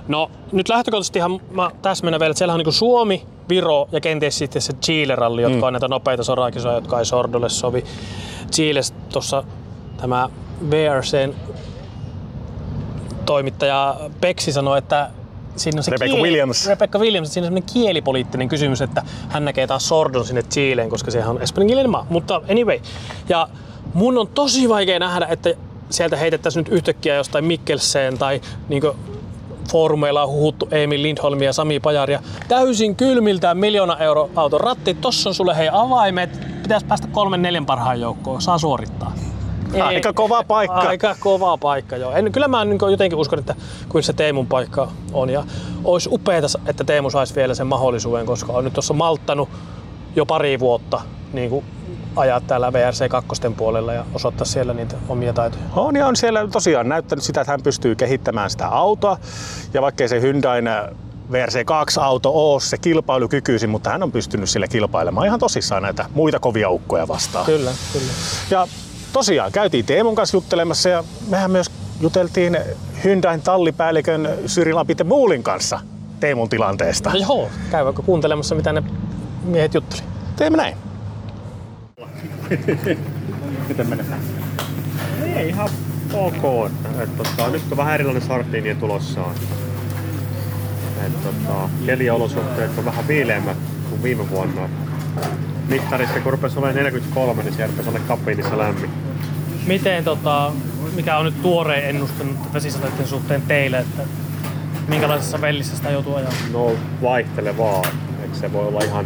No 0.07 0.31
nyt 0.51 0.69
lähtökohtaisestihan 0.69 1.39
mä 1.51 1.71
täsmennän 1.81 2.19
vielä, 2.19 2.31
että 2.31 2.37
siellä 2.37 2.53
on 2.53 2.59
niin 2.59 2.73
Suomi, 2.73 3.25
Viro 3.49 3.87
ja 3.91 4.01
kenties 4.01 4.37
sitten 4.37 4.61
se 4.61 4.73
Chile-ralli, 4.73 5.41
jotka 5.41 5.57
mm. 5.57 5.63
on 5.63 5.73
näitä 5.73 5.87
nopeita 5.87 6.23
sorakisoja, 6.23 6.75
jotka 6.75 6.99
ei 6.99 7.05
Sordolle 7.05 7.49
sovi. 7.49 7.83
Chiles 8.51 8.93
tuossa 9.13 9.43
tämä 9.97 10.29
VRCn 10.71 11.33
toimittaja 13.25 13.95
Peksi 14.21 14.51
sanoi, 14.51 14.77
että 14.77 15.09
siinä 15.55 15.79
on 15.79 15.83
se 15.83 15.91
Rebecca 15.91 16.15
Williams. 16.15 16.67
Rebecca 16.67 16.99
Williams, 16.99 17.27
että 17.27 17.33
siinä 17.33 17.45
on 17.45 17.53
semmoinen 17.53 17.73
kielipoliittinen 17.73 18.47
kysymys, 18.47 18.81
että 18.81 19.03
hän 19.29 19.45
näkee 19.45 19.67
taas 19.67 19.87
Sordon 19.87 20.25
sinne 20.25 20.43
Chileen, 20.43 20.89
koska 20.89 21.11
sehän 21.11 21.29
on 21.29 21.41
espanjankielinen 21.41 21.91
maa. 21.91 22.05
Mutta 22.09 22.41
anyway, 22.51 22.79
ja 23.29 23.47
mun 23.93 24.17
on 24.17 24.27
tosi 24.27 24.69
vaikea 24.69 24.99
nähdä, 24.99 25.27
että 25.29 25.53
sieltä 25.89 26.17
heitettäisiin 26.17 26.63
nyt 26.63 26.73
yhtäkkiä 26.73 27.15
jostain 27.15 27.45
Mikkelseen 27.45 28.17
tai 28.17 28.41
niin 28.69 28.83
foorumeilla 29.71 30.23
on 30.23 30.29
huhuttu 30.29 30.67
Emil 30.71 31.01
Lindholmia 31.01 31.49
ja 31.49 31.53
Sami 31.53 31.79
Pajaria. 31.79 32.19
Täysin 32.47 32.95
kylmiltään 32.95 33.57
miljoona 33.57 33.97
euro 33.97 34.29
auton 34.35 34.61
ratti. 34.61 34.93
Tossa 34.93 35.29
on 35.29 35.35
sulle 35.35 35.57
hei 35.57 35.69
avaimet. 35.71 36.39
Pitäisi 36.61 36.85
päästä 36.85 37.07
kolmen 37.07 37.41
neljän 37.41 37.65
parhaan 37.65 38.01
joukkoon. 38.01 38.41
Saa 38.41 38.57
suorittaa. 38.57 39.13
Aika 39.81 40.13
kova 40.13 40.43
paikka. 40.43 40.79
Aika 40.79 41.15
kova 41.19 41.57
paikka, 41.57 41.97
joo. 41.97 42.11
En, 42.11 42.31
kyllä 42.31 42.47
mä 42.47 42.65
niin 42.65 42.79
jotenkin 42.91 43.19
uskon, 43.19 43.39
että 43.39 43.55
kyllä 43.89 44.01
se 44.01 44.13
Teemun 44.13 44.47
paikka 44.47 44.91
on. 45.13 45.29
Ja 45.29 45.43
olisi 45.83 46.09
upeeta, 46.11 46.47
että 46.65 46.83
Teemu 46.83 47.09
saisi 47.09 47.35
vielä 47.35 47.53
sen 47.53 47.67
mahdollisuuden, 47.67 48.25
koska 48.25 48.53
on 48.53 48.63
nyt 48.63 48.73
tuossa 48.73 48.93
malttanut 48.93 49.49
jo 50.15 50.25
pari 50.25 50.59
vuotta 50.59 51.01
niin 51.33 51.49
kuin 51.49 51.65
ajaa 52.15 52.41
täällä 52.41 52.73
VRC 52.73 53.09
2 53.09 53.29
puolella 53.57 53.93
ja 53.93 54.05
osoittaa 54.13 54.45
siellä 54.45 54.73
niitä 54.73 54.95
omia 55.09 55.33
taitoja. 55.33 55.63
On 55.75 55.95
ja 55.95 56.07
on 56.07 56.15
siellä 56.15 56.47
tosiaan 56.47 56.89
näyttänyt 56.89 57.23
sitä, 57.23 57.41
että 57.41 57.51
hän 57.51 57.63
pystyy 57.63 57.95
kehittämään 57.95 58.49
sitä 58.49 58.67
autoa. 58.67 59.17
Ja 59.73 59.81
vaikkei 59.81 60.09
se 60.09 60.21
Hyundain 60.21 60.65
VRC2-auto 61.31 62.31
ole 62.33 62.61
se 62.61 62.77
kilpailukykyisin, 62.77 63.69
mutta 63.69 63.89
hän 63.89 64.03
on 64.03 64.11
pystynyt 64.11 64.49
sillä 64.49 64.67
kilpailemaan 64.67 65.27
ihan 65.27 65.39
tosissaan 65.39 65.83
näitä 65.83 66.05
muita 66.13 66.39
kovia 66.39 66.69
ukkoja 66.69 67.07
vastaan. 67.07 67.45
Kyllä, 67.45 67.71
kyllä. 67.93 68.11
Ja 68.51 68.67
tosiaan 69.13 69.51
käytiin 69.51 69.85
Teemun 69.85 70.15
kanssa 70.15 70.37
juttelemassa 70.37 70.89
ja 70.89 71.03
mehän 71.29 71.51
myös 71.51 71.71
juteltiin 72.01 72.57
Hyundain 73.03 73.41
tallipäällikön 73.41 74.29
Syri 74.45 74.73
Lapite 74.73 75.03
Muulin 75.03 75.43
kanssa 75.43 75.79
Teemun 76.19 76.49
tilanteesta. 76.49 77.09
No 77.09 77.15
joo, 77.15 77.49
käy 77.71 77.85
vaikka 77.85 78.01
kuuntelemassa, 78.01 78.55
mitä 78.55 78.73
ne 78.73 78.83
miehet 79.43 79.73
jutteli. 79.73 80.01
Teemme 80.35 80.57
näin. 80.57 80.77
Miten 83.67 83.89
menee? 83.89 84.05
Ei 85.35 85.49
ihan 85.49 85.69
ok. 86.13 86.71
Et, 87.03 87.17
tota, 87.17 87.49
nyt 87.49 87.61
on 87.71 87.77
vähän 87.77 87.93
erilainen 87.93 88.21
sartiinien 88.21 88.77
tulossaan. 88.77 89.35
Et, 91.07 91.23
tota, 91.23 91.69
keliolosuhteet 91.85 92.77
on 92.77 92.85
vähän 92.85 93.07
viileämmät 93.07 93.57
kuin 93.89 94.03
viime 94.03 94.29
vuonna. 94.29 94.69
Mittarissa 95.69 96.19
kun 96.19 96.31
rupesi 96.31 96.59
olemaan 96.59 96.75
43, 96.75 97.43
niin 97.43 97.53
siellä 97.53 97.71
rupesi 97.71 97.89
olla 97.89 97.99
kabiinissa 98.07 98.57
lämmin. 98.57 98.89
Miten, 99.67 100.03
tota, 100.03 100.51
mikä 100.95 101.17
on 101.17 101.25
nyt 101.25 101.41
tuorein 101.41 101.85
ennuste 101.85 102.25
vesisateiden 102.53 103.07
suhteen 103.07 103.41
teille, 103.41 103.77
että 103.77 104.03
minkälaisessa 104.87 105.41
vellissä 105.41 105.75
sitä 105.75 105.89
joutuu 105.89 106.15
ajamaan? 106.15 106.35
No 106.53 106.71
vaihtelevaa. 107.01 107.81
Et 108.25 108.35
se 108.35 108.53
voi 108.53 108.67
olla 108.67 108.83
ihan, 108.83 109.05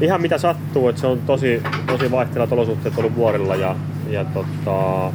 ihan 0.00 0.20
mitä 0.20 0.38
sattuu, 0.38 0.88
että 0.88 1.00
se 1.00 1.06
on 1.06 1.18
tosi, 1.18 1.62
tosi 1.86 2.10
vaihtelevat 2.10 2.52
olosuhteet 2.52 2.98
ollut 2.98 3.16
vuorilla 3.16 3.56
ja, 3.56 3.76
ja 4.10 4.24
tota, 4.24 5.12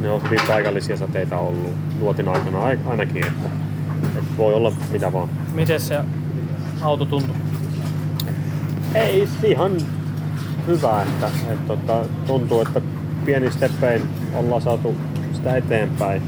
ne 0.00 0.10
on 0.10 0.22
hyvin 0.22 0.40
paikallisia 0.48 0.96
sateita 0.96 1.38
ollut 1.38 1.74
luotin 2.00 2.28
aikana 2.28 2.62
ai- 2.62 2.78
ainakin, 2.86 3.26
että, 3.26 3.48
että 4.04 4.36
voi 4.36 4.54
olla 4.54 4.72
mitä 4.90 5.12
vaan. 5.12 5.28
Miten 5.54 5.80
se 5.80 6.00
auto 6.82 7.04
tuntuu? 7.04 7.36
Ei 8.94 9.28
ihan 9.42 9.72
hyvä, 10.66 11.02
että, 11.02 11.26
että 11.26 11.66
tota, 11.66 12.04
tuntuu, 12.26 12.60
että 12.60 12.80
pieni 13.24 13.50
steppein 13.50 14.02
ollaan 14.34 14.62
saatu 14.62 14.94
sitä 15.32 15.56
eteenpäin. 15.56 16.22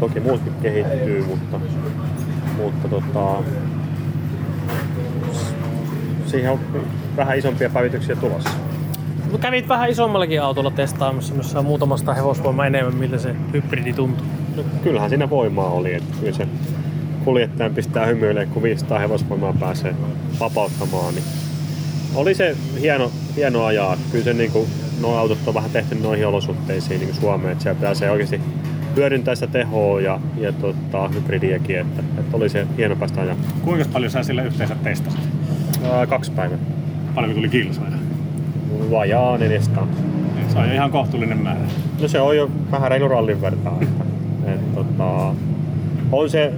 Toki 0.00 0.20
muutkin 0.20 0.52
kehittyy, 0.62 1.24
mutta, 1.24 1.60
mutta 2.56 2.88
tota, 2.88 3.36
siihen 6.26 6.52
on 6.52 6.60
vähän 7.16 7.38
isompia 7.38 7.70
päivityksiä 7.70 8.16
tulossa. 8.16 8.50
kävit 9.40 9.68
vähän 9.68 9.90
isommallakin 9.90 10.42
autolla 10.42 10.70
testaamassa, 10.70 11.34
missä 11.34 11.58
on 11.58 11.64
muutamasta 11.64 12.14
hevosvoimaa 12.14 12.66
enemmän, 12.66 12.94
miltä 12.94 13.18
se 13.18 13.34
hybridi 13.52 13.92
tuntuu. 13.92 14.26
No, 14.56 14.62
kyllähän 14.82 15.08
siinä 15.10 15.30
voimaa 15.30 15.70
oli, 15.70 15.94
että 15.94 16.14
kyllä 16.20 16.32
se 16.32 16.48
kuljettajan 17.24 17.74
pistää 17.74 18.06
hymyilemään, 18.06 18.48
kun 18.48 18.62
500 18.62 18.98
hevosvoimaa 18.98 19.54
pääsee 19.60 19.94
vapauttamaan. 20.40 21.14
Niin 21.14 21.24
oli 22.14 22.34
se 22.34 22.56
hieno, 22.80 23.10
hieno 23.36 23.64
ajaa. 23.64 23.96
Kyllä 24.12 24.24
se 24.24 24.34
niin 24.34 24.50
kuin, 24.50 24.68
nuo 25.00 25.16
autot 25.16 25.38
on 25.46 25.54
vähän 25.54 25.70
tehty 25.70 25.94
noihin 25.94 26.26
olosuhteisiin 26.26 27.00
niin 27.00 27.14
Suomeen, 27.14 27.52
että 27.52 27.62
siellä 27.62 27.80
pääsee 27.80 28.10
oikeasti 28.10 28.40
hyödyntää 28.96 29.34
sitä 29.34 29.46
tehoa 29.46 30.00
ja, 30.00 30.20
ja 30.36 30.52
tota, 30.52 31.08
hybridiäkin, 31.08 31.78
että, 31.78 32.02
että, 32.18 32.36
oli 32.36 32.48
se 32.48 32.66
hieno 32.76 32.96
päästä 32.96 33.20
ajaa. 33.20 33.36
Kuinka 33.62 33.84
paljon 33.92 34.10
sä 34.10 34.22
sillä 34.22 34.42
yhteensä 34.42 34.76
testasit? 34.84 35.20
Ää, 35.92 36.06
kaksi 36.06 36.30
päivää. 36.30 36.58
Paljonko 37.14 37.36
tuli 37.36 37.48
kilsoja? 37.48 37.88
Vajaa 38.90 39.38
400. 39.38 39.88
Se 40.48 40.58
on 40.58 40.72
ihan 40.72 40.90
kohtuullinen 40.90 41.38
määrä. 41.38 41.60
No 42.00 42.08
se 42.08 42.20
on 42.20 42.36
jo 42.36 42.50
vähän 42.70 42.90
reilu 42.90 43.08
rallin 43.08 43.40
vertaa. 43.40 43.78
Että, 43.80 44.04
et, 44.52 44.74
tota, 44.74 45.34
on 46.12 46.30
se 46.30 46.52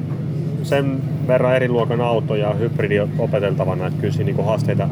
sen 0.63 1.03
verran 1.27 1.57
eri 1.57 1.69
luokan 1.69 2.01
auto 2.01 2.35
ja 2.35 2.55
hybridi 2.55 3.01
opeteltavana, 3.19 3.87
että 3.87 4.01
kyllä 4.01 4.13
siinä 4.13 4.27
niinku 4.27 4.43
haasteita 4.43 4.89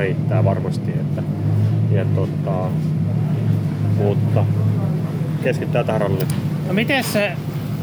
riittää 0.00 0.44
varmasti. 0.44 0.90
Että, 0.90 1.22
ja, 1.92 2.04
tota, 2.04 2.70
mutta 3.96 4.44
keskittää 5.42 5.84
tähän 5.84 6.00
ralliin. 6.00 6.28
No 6.68 6.74
miten 6.74 7.04
se, 7.04 7.32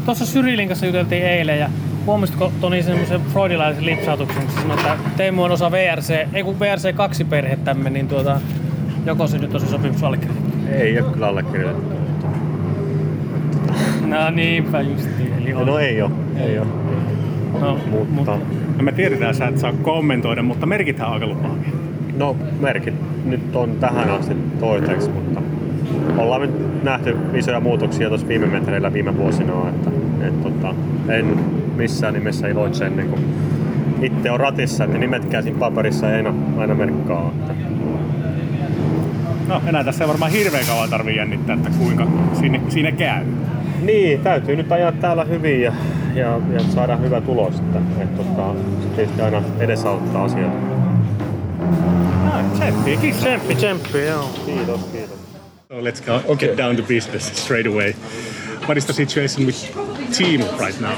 tuossa 0.04 0.26
Syrilin 0.26 0.68
kanssa 0.68 0.86
juteltiin 0.86 1.22
eilen 1.22 1.58
ja 1.58 1.70
huomasitko 2.06 2.52
Toni 2.60 2.82
semmoisen 2.82 3.20
freudilaisen 3.32 3.86
lipsautuksen, 3.86 4.42
kun 4.42 4.54
sanoi, 4.54 4.76
että 4.76 5.10
Teemu 5.16 5.42
on 5.42 5.50
osa 5.50 5.70
VRC, 5.70 6.10
ei 6.32 6.42
kun 6.42 6.56
VRC2 6.56 7.24
perhettämme, 7.24 7.90
niin 7.90 8.08
tuota, 8.08 8.40
joko 9.06 9.26
se 9.26 9.38
nyt 9.38 9.54
on 9.54 9.60
se 9.60 9.66
sopimus 9.66 10.04
allekirjoitettu? 10.04 10.58
Ei 10.72 11.00
ole 11.00 11.12
kyllä 11.12 11.26
allekirjoitettu. 11.26 11.98
No 14.06 14.30
niinpä 14.30 14.80
justiin, 14.80 15.34
eli 15.38 15.54
on. 15.54 15.66
No 15.66 15.78
ei 15.78 16.02
ole, 16.02 16.10
ei 16.36 16.58
ole. 16.58 16.66
No, 17.60 17.78
Mutta, 18.10 18.38
No 18.78 18.84
me 18.84 18.92
tiedetään, 18.92 19.34
sä 19.34 19.46
et 19.46 19.58
saa 19.58 19.72
kommentoida, 19.72 20.42
mutta 20.42 20.66
merkithän 20.66 21.08
on 21.08 21.14
aika 21.14 21.26
lupaavia. 21.26 21.77
No 22.18 22.36
merkit 22.60 22.94
nyt 23.24 23.56
on 23.56 23.76
tähän 23.80 24.10
asti 24.10 24.34
toiseksi, 24.60 25.10
mutta 25.10 25.42
ollaan 26.16 26.40
nyt 26.40 26.84
nähty 26.84 27.16
isoja 27.34 27.60
muutoksia 27.60 28.08
tuossa 28.08 28.28
viime 28.28 28.46
metreillä 28.46 28.92
viime 28.92 29.16
vuosina, 29.16 29.68
että 29.68 29.90
et, 30.26 30.42
tota, 30.42 30.74
en 31.08 31.36
missään 31.76 32.14
nimessä 32.14 32.48
iloitse 32.48 32.86
ennen 32.86 33.08
kuin 33.08 33.24
itse 34.02 34.30
on 34.30 34.40
ratissa, 34.40 34.84
että 34.84 34.98
nimetkään 34.98 35.42
siinä 35.42 35.58
paperissa 35.58 36.10
ei 36.10 36.16
aina, 36.16 36.34
aina 36.58 36.74
merkkaa. 36.74 37.32
Että 37.36 37.68
No 39.48 39.62
enää 39.66 39.84
tässä 39.84 40.04
ei 40.04 40.08
varmaan 40.08 40.32
hirveän 40.32 40.66
kauan 40.66 40.90
tarvii 40.90 41.16
jännittää, 41.16 41.56
että 41.56 41.70
kuinka 41.78 42.06
siinä, 42.40 42.60
siinä 42.68 42.92
käy. 42.92 43.24
Niin, 43.82 44.20
täytyy 44.20 44.56
nyt 44.56 44.72
ajaa 44.72 44.92
täällä 44.92 45.24
hyvin 45.24 45.62
ja, 45.62 45.72
ja, 46.14 46.40
ja 46.52 46.60
saada 46.60 46.96
hyvä 46.96 47.20
tulos. 47.20 47.54
Että, 47.54 47.78
et, 48.02 48.16
tota, 48.16 48.54
se 48.82 48.88
tietysti 48.88 49.22
aina 49.22 49.42
edesauttaa 49.60 50.24
asioita. 50.24 50.77
Tsemppiä 52.54 52.96
kissa. 52.96 53.20
Tsemppi, 53.20 53.54
tsemppi, 53.54 53.98
joo. 54.06 54.30
Kiitos, 54.46 54.80
kiitos. 54.92 55.18
So 55.68 55.84
let's 55.84 56.00
go, 56.00 56.36
get 56.36 56.56
down 56.56 56.76
to 56.76 56.82
business 56.82 57.26
straight 57.44 57.66
away. 57.66 57.94
What 58.66 58.76
is 58.78 58.86
the 58.86 58.92
situation 58.92 59.46
with 59.46 59.70
team 60.16 60.40
right 60.58 60.80
now? 60.80 60.92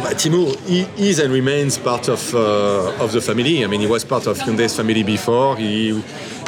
Uh, 0.00 0.14
Timo 0.14 0.56
he 0.66 0.86
is 0.96 1.18
and 1.18 1.32
remains 1.32 1.78
part 1.78 2.08
of 2.08 2.34
uh, 2.34 3.04
of 3.04 3.12
the 3.12 3.20
family. 3.20 3.64
I 3.64 3.66
mean, 3.66 3.80
he 3.80 3.86
was 3.86 4.04
part 4.04 4.26
of 4.26 4.38
Hyundai's 4.38 4.76
family 4.76 5.02
before. 5.02 5.56
He, 5.56 6.00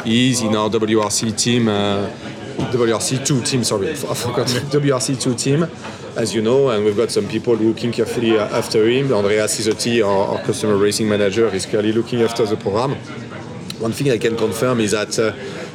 he 0.05 0.31
is 0.31 0.41
in 0.41 0.55
our 0.55 0.69
WRC 0.69 1.37
team, 1.37 1.67
uh, 1.67 2.07
WRC2 2.71 3.45
team. 3.45 3.63
Sorry, 3.63 3.91
I 3.91 3.95
forgot 3.95 4.47
WRC2 4.71 5.37
team, 5.37 5.67
as 6.15 6.33
you 6.33 6.41
know. 6.41 6.69
And 6.69 6.85
we've 6.85 6.97
got 6.97 7.11
some 7.11 7.27
people 7.27 7.55
looking 7.55 7.91
carefully 7.91 8.37
uh, 8.37 8.57
after 8.57 8.87
him. 8.87 9.13
Andrea 9.13 9.45
Isotti, 9.45 10.05
our, 10.05 10.37
our 10.37 10.43
customer 10.43 10.77
racing 10.77 11.09
manager, 11.09 11.47
is 11.47 11.65
clearly 11.65 11.91
looking 11.91 12.21
after 12.21 12.45
the 12.45 12.57
program. 12.57 12.95
One 13.79 13.91
thing 13.91 14.11
I 14.11 14.17
can 14.17 14.37
confirm 14.37 14.79
is 14.79 14.91
that 14.91 15.17
uh, 15.17 15.31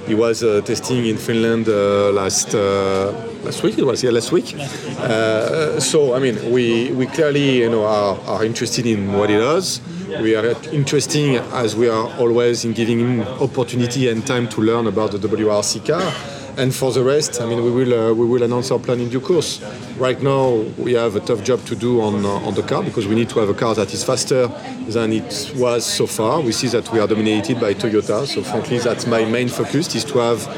he 0.06 0.14
was 0.14 0.42
uh, 0.44 0.60
testing 0.64 1.06
in 1.06 1.16
Finland 1.16 1.68
uh, 1.68 2.12
last 2.12 2.54
uh, 2.54 3.12
last 3.42 3.62
week. 3.64 3.78
It 3.78 3.84
was 3.84 4.02
yeah 4.02 4.12
last 4.12 4.30
week. 4.30 4.54
Uh, 4.98 5.80
so 5.80 6.14
I 6.14 6.20
mean, 6.20 6.52
we 6.52 6.92
we 6.92 7.06
clearly 7.06 7.58
you 7.62 7.68
know 7.70 7.84
are, 7.84 8.16
are 8.26 8.44
interested 8.44 8.86
in 8.86 9.12
what 9.12 9.30
he 9.30 9.36
does. 9.36 9.80
We 10.22 10.36
are 10.36 10.54
interesting 10.72 11.36
as 11.52 11.74
we 11.74 11.88
are 11.88 12.06
always 12.18 12.64
in 12.64 12.72
giving 12.74 13.00
him 13.00 13.22
opportunity 13.40 14.08
and 14.08 14.24
time 14.24 14.48
to 14.50 14.60
learn 14.60 14.86
about 14.86 15.10
the 15.10 15.18
WRC 15.18 15.84
car. 15.84 16.35
And 16.58 16.74
for 16.74 16.90
the 16.90 17.02
rest, 17.04 17.40
I 17.40 17.44
mean, 17.46 17.62
we 17.62 17.70
will 17.70 17.92
uh, 17.92 18.14
we 18.14 18.24
will 18.26 18.42
announce 18.42 18.70
our 18.70 18.78
plan 18.78 18.98
in 19.00 19.10
due 19.10 19.20
course. 19.20 19.60
Right 19.98 20.20
now, 20.22 20.64
we 20.78 20.94
have 20.94 21.14
a 21.14 21.20
tough 21.20 21.44
job 21.44 21.62
to 21.66 21.76
do 21.76 22.00
on 22.00 22.24
uh, 22.24 22.46
on 22.46 22.54
the 22.54 22.62
car 22.62 22.82
because 22.82 23.06
we 23.06 23.14
need 23.14 23.28
to 23.30 23.40
have 23.40 23.50
a 23.50 23.54
car 23.54 23.74
that 23.74 23.92
is 23.92 24.02
faster 24.02 24.48
than 24.88 25.12
it 25.12 25.52
was 25.56 25.84
so 25.84 26.06
far. 26.06 26.40
We 26.40 26.52
see 26.52 26.68
that 26.68 26.90
we 26.92 26.98
are 26.98 27.06
dominated 27.06 27.60
by 27.60 27.74
Toyota, 27.74 28.26
so 28.26 28.42
frankly, 28.42 28.78
that's 28.78 29.06
my 29.06 29.24
main 29.26 29.48
focus 29.48 29.94
is 29.94 30.04
to 30.04 30.18
have 30.18 30.48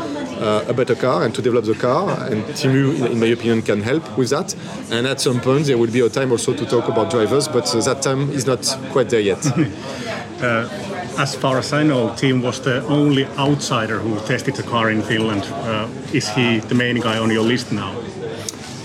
uh, 0.40 0.64
a 0.68 0.72
better 0.72 0.94
car 0.94 1.24
and 1.24 1.34
to 1.34 1.42
develop 1.42 1.64
the 1.64 1.74
car. 1.74 2.10
And 2.30 2.44
Timu, 2.54 3.10
in- 3.10 3.18
my 3.18 3.26
opinion, 3.26 3.62
can 3.62 3.82
help 3.82 4.04
with 4.16 4.30
that. 4.30 4.54
And 4.92 5.04
at 5.06 5.20
some 5.20 5.40
point, 5.40 5.66
there 5.66 5.78
will 5.78 5.90
be 5.90 6.00
a 6.00 6.08
time 6.08 6.30
also 6.30 6.54
to 6.54 6.64
talk 6.64 6.88
about 6.88 7.10
drivers, 7.10 7.48
but 7.48 7.66
uh, 7.74 7.80
that 7.80 8.02
time 8.02 8.30
is 8.30 8.46
not 8.46 8.62
quite 8.92 9.08
there 9.10 9.20
yet. 9.20 9.44
As 11.18 11.34
far 11.34 11.58
as 11.58 11.72
I 11.72 11.82
know, 11.82 12.14
Team 12.14 12.42
was 12.42 12.60
the 12.60 12.80
only 12.86 13.26
outsider 13.36 13.98
who 13.98 14.16
tested 14.20 14.54
the 14.54 14.62
car 14.62 14.88
in 14.90 15.02
Finland. 15.02 15.42
Uh, 15.52 15.88
is 16.12 16.28
he 16.28 16.60
the 16.60 16.74
main 16.76 17.00
guy 17.00 17.18
on 17.18 17.30
your 17.30 17.42
list 17.42 17.72
now? 17.72 17.92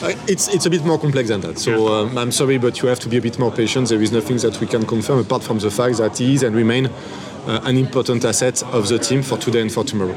Uh, 0.01 0.13
It's 0.27 0.47
it's 0.47 0.65
a 0.65 0.69
bit 0.69 0.83
more 0.83 0.97
complex 0.97 1.29
than 1.29 1.41
that. 1.41 1.59
So 1.59 1.71
um, 1.87 2.17
I'm 2.17 2.31
sorry, 2.31 2.57
but 2.57 2.81
you 2.81 2.89
have 2.89 2.99
to 3.01 3.09
be 3.09 3.17
a 3.17 3.21
bit 3.21 3.37
more 3.37 3.51
patient. 3.51 3.87
There 3.89 4.01
is 4.03 4.11
nothing 4.11 4.39
that 4.39 4.59
we 4.59 4.65
can 4.67 4.83
confirm 4.85 5.19
apart 5.19 5.43
from 5.43 5.59
the 5.59 5.69
fact 5.69 5.97
that 5.97 6.17
he 6.17 6.33
is 6.33 6.43
and 6.43 6.55
remain 6.55 6.85
uh, 6.87 7.69
an 7.69 7.77
important 7.77 8.25
asset 8.25 8.63
of 8.73 8.87
the 8.87 8.97
team 8.97 9.21
for 9.21 9.37
today 9.37 9.61
and 9.61 9.71
for 9.71 9.83
tomorrow. 9.83 10.15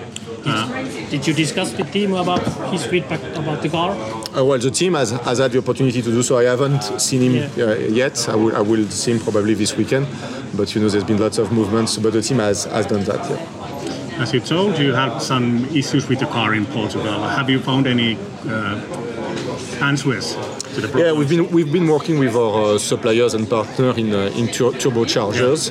Did 1.10 1.26
you 1.26 1.34
discuss 1.34 1.76
with 1.76 1.92
Timo 1.92 2.20
about 2.22 2.42
his 2.72 2.86
feedback 2.86 3.20
about 3.36 3.62
the 3.62 3.68
car? 3.68 3.94
Uh, 4.36 4.44
well, 4.44 4.58
the 4.58 4.70
team 4.70 4.92
has, 4.94 5.12
has 5.12 5.38
had 5.38 5.50
the 5.50 5.58
opportunity 5.58 6.02
to 6.02 6.10
do 6.10 6.22
so. 6.22 6.36
I 6.36 6.44
haven't 6.44 6.82
seen 7.00 7.22
him 7.22 7.50
uh, 7.58 7.74
yet. 7.74 8.28
I 8.28 8.34
will, 8.34 8.54
I 8.54 8.60
will 8.60 8.86
see 8.88 9.12
him 9.12 9.20
probably 9.20 9.54
this 9.54 9.74
weekend. 9.76 10.06
But 10.54 10.74
you 10.74 10.82
know, 10.82 10.90
there's 10.90 11.04
been 11.04 11.18
lots 11.18 11.38
of 11.38 11.52
movements. 11.52 11.96
But 11.96 12.12
the 12.12 12.20
team 12.20 12.38
has, 12.38 12.64
has 12.64 12.86
done 12.86 13.04
that. 13.04 13.30
Yeah. 13.30 14.22
As 14.22 14.34
you 14.34 14.40
told, 14.40 14.78
you 14.78 14.92
had 14.92 15.18
some 15.20 15.64
issues 15.74 16.08
with 16.08 16.20
the 16.20 16.26
car 16.26 16.54
in 16.54 16.66
Portugal. 16.66 17.22
Have 17.28 17.48
you 17.48 17.60
found 17.60 17.86
any 17.86 18.18
uh, 18.46 18.80
answers 19.80 20.34
to 20.74 20.80
the 20.80 20.98
Yeah, 20.98 21.12
we've 21.12 21.28
been 21.28 21.50
we've 21.50 21.72
been 21.72 21.86
working 21.86 22.18
with 22.18 22.34
our 22.34 22.74
uh, 22.74 22.78
suppliers 22.78 23.34
and 23.34 23.48
partner 23.48 23.90
in 23.96 24.14
uh, 24.14 24.30
in 24.36 24.48
tur- 24.48 24.72
turbochargers. 24.72 25.70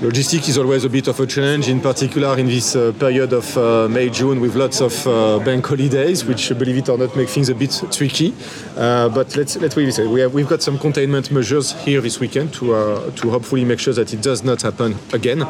Logistics 0.00 0.48
is 0.48 0.58
always 0.58 0.84
a 0.84 0.88
bit 0.88 1.08
of 1.08 1.18
a 1.20 1.26
challenge, 1.26 1.68
in 1.68 1.80
particular 1.80 2.36
in 2.36 2.46
this 2.46 2.76
uh, 2.76 2.92
period 2.98 3.32
of 3.32 3.56
uh, 3.56 3.88
May 3.88 4.10
June 4.10 4.40
with 4.40 4.54
lots 4.54 4.80
of 4.80 5.06
uh, 5.06 5.38
bank 5.44 5.64
holidays, 5.64 6.24
which, 6.24 6.48
believe 6.58 6.78
it 6.78 6.88
or 6.88 6.98
not, 6.98 7.16
make 7.16 7.28
things 7.28 7.48
a 7.48 7.54
bit 7.54 7.80
tricky. 7.90 8.34
Uh, 8.76 9.08
but 9.08 9.34
let's 9.36 9.56
let's 9.56 9.76
wait. 9.76 9.96
We 9.98 10.20
have 10.20 10.34
we've 10.34 10.48
got 10.48 10.62
some 10.62 10.78
containment 10.78 11.30
measures 11.30 11.72
here 11.84 12.00
this 12.00 12.20
weekend 12.20 12.52
to 12.54 12.74
uh, 12.74 13.10
to 13.12 13.30
hopefully 13.30 13.64
make 13.64 13.78
sure 13.78 13.94
that 13.94 14.12
it 14.12 14.20
does 14.20 14.42
not 14.42 14.62
happen 14.62 14.96
again, 15.12 15.42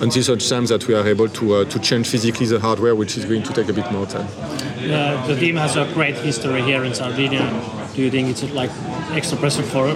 until 0.00 0.22
such 0.22 0.48
time 0.48 0.66
that 0.66 0.86
we 0.86 0.94
are 0.94 1.06
able 1.06 1.28
to 1.28 1.54
uh, 1.54 1.64
to 1.64 1.78
change 1.80 2.08
physically 2.08 2.46
the 2.46 2.60
hardware, 2.60 2.94
which 2.94 3.18
is 3.18 3.24
going 3.24 3.42
to 3.42 3.52
take 3.52 3.68
a 3.68 3.72
bit 3.72 3.90
more 3.92 4.06
time. 4.06 4.28
Uh, 4.78 5.26
the 5.26 5.36
team 5.36 5.56
has 5.56 5.76
a 5.76 5.84
great 5.92 6.16
history 6.16 6.62
here 6.62 6.84
in 6.84 6.94
Sardinia. 6.94 7.50
Do 7.94 8.02
you 8.02 8.10
think 8.10 8.28
it's 8.28 8.42
like 8.54 8.70
extra 9.10 9.36
pressure 9.36 9.62
for 9.64 9.88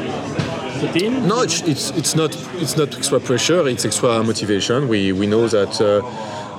the 0.87 0.99
team? 0.99 1.27
No, 1.27 1.43
it's, 1.43 1.63
it's 1.63 1.91
it's 1.91 2.15
not 2.15 2.35
it's 2.57 2.77
not 2.77 2.97
extra 2.97 3.21
pressure. 3.21 3.67
It's 3.69 3.85
extra 3.85 4.23
motivation. 4.23 4.89
We 4.89 5.13
we 5.13 5.27
know 5.27 5.49
that 5.49 5.81
uh, 5.81 6.03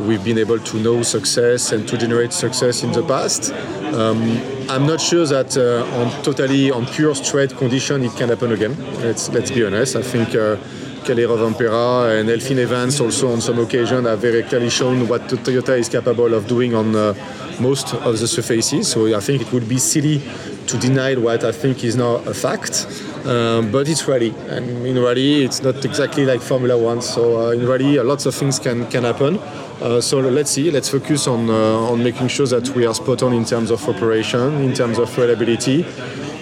we've 0.04 0.24
been 0.24 0.38
able 0.38 0.60
to 0.60 0.78
know 0.78 1.04
success 1.04 1.72
and 1.72 1.88
to 1.88 1.98
generate 1.98 2.34
success 2.34 2.84
in 2.84 2.92
the 2.92 3.04
past. 3.04 3.52
Um, 3.94 4.22
I'm 4.70 4.86
not 4.88 5.00
sure 5.00 5.26
that 5.26 5.56
uh, 5.58 6.00
on 6.00 6.24
totally 6.24 6.72
on 6.72 6.86
pure 6.86 7.16
straight 7.16 7.56
condition 7.56 8.04
it 8.04 8.16
can 8.16 8.30
happen 8.30 8.52
again. 8.52 8.76
Let's 9.02 9.30
let's 9.30 9.52
be 9.52 9.66
honest. 9.66 9.96
I 9.96 10.02
think. 10.02 10.36
Uh, 10.36 10.58
Rovanpera 11.06 12.20
and 12.20 12.28
Elfin 12.32 12.58
Evans 12.58 13.00
also 13.00 13.32
on 13.32 13.40
some 13.40 13.60
occasion 13.60 14.06
have 14.06 14.18
very 14.18 14.42
clearly 14.42 14.72
shown 14.72 15.08
what 15.08 15.22
Toyota 15.28 15.78
is 15.78 15.88
capable 15.88 16.34
of 16.34 16.48
doing 16.48 16.74
on 16.74 16.96
uh, 16.96 17.14
most 17.60 17.94
of 17.94 18.20
the 18.20 18.28
surfaces. 18.28 18.88
So 18.88 19.16
I 19.16 19.20
think 19.20 19.44
it 19.44 19.52
would 19.54 19.70
be 19.70 19.78
silly 19.78 20.20
to 20.66 20.78
deny 20.80 21.14
what 21.14 21.44
I 21.44 21.52
think 21.52 21.84
is 21.84 21.96
now 21.96 22.16
a 22.26 22.34
fact. 22.34 22.88
Um, 23.26 23.72
but 23.72 23.90
it's 23.90 24.08
rally, 24.08 24.36
and 24.50 24.86
in 24.86 25.00
rally 25.02 25.44
it's 25.44 25.64
not 25.64 25.84
exactly 25.84 26.26
like 26.26 26.42
Formula 26.42 26.78
One. 26.78 27.02
So 27.02 27.48
uh, 27.48 27.52
in 27.52 27.66
rally, 27.66 27.98
uh, 27.98 28.04
lots 28.04 28.28
of 28.28 28.36
things 28.36 28.60
can 28.60 28.86
can 28.92 29.04
happen. 29.04 29.40
Uh, 29.82 30.00
so 30.00 30.20
let's 30.20 30.52
see. 30.52 30.70
Let's 30.70 30.90
focus 30.90 31.28
on 31.28 31.50
uh, 31.50 31.92
on 31.92 32.04
making 32.04 32.28
sure 32.28 32.46
that 32.48 32.70
we 32.76 32.86
are 32.86 32.94
spot 32.94 33.24
on 33.24 33.34
in 33.34 33.44
terms 33.44 33.72
of 33.72 33.88
operation, 33.90 34.62
in 34.62 34.74
terms 34.74 35.00
of 35.00 35.18
reliability. 35.18 35.82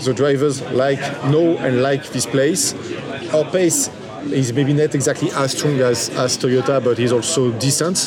The 0.03 0.13
drivers 0.13 0.61
like 0.71 0.99
know 1.25 1.57
and 1.57 1.81
like 1.81 2.09
this 2.09 2.25
place. 2.25 2.73
Our 3.33 3.45
pace 3.45 3.89
is 4.31 4.51
maybe 4.51 4.73
not 4.73 4.93
exactly 4.93 5.31
as 5.31 5.51
strong 5.57 5.79
as, 5.79 6.09
as 6.09 6.37
Toyota, 6.37 6.83
but 6.83 6.97
he's 6.97 7.11
also 7.11 7.51
decent. 7.59 7.97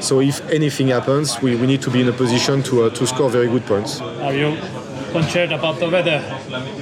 So 0.00 0.20
if 0.20 0.46
anything 0.50 0.88
happens, 0.88 1.40
we, 1.42 1.56
we 1.56 1.66
need 1.66 1.82
to 1.82 1.90
be 1.90 2.00
in 2.02 2.08
a 2.08 2.12
position 2.12 2.62
to 2.64 2.84
uh, 2.84 2.90
to 2.90 3.06
score 3.06 3.30
very 3.30 3.48
good 3.48 3.64
points. 3.64 4.00
Are 4.00 4.34
you 4.34 4.56
concerned 5.20 5.52
about 5.52 5.78
the 5.78 5.88
weather 5.88 6.20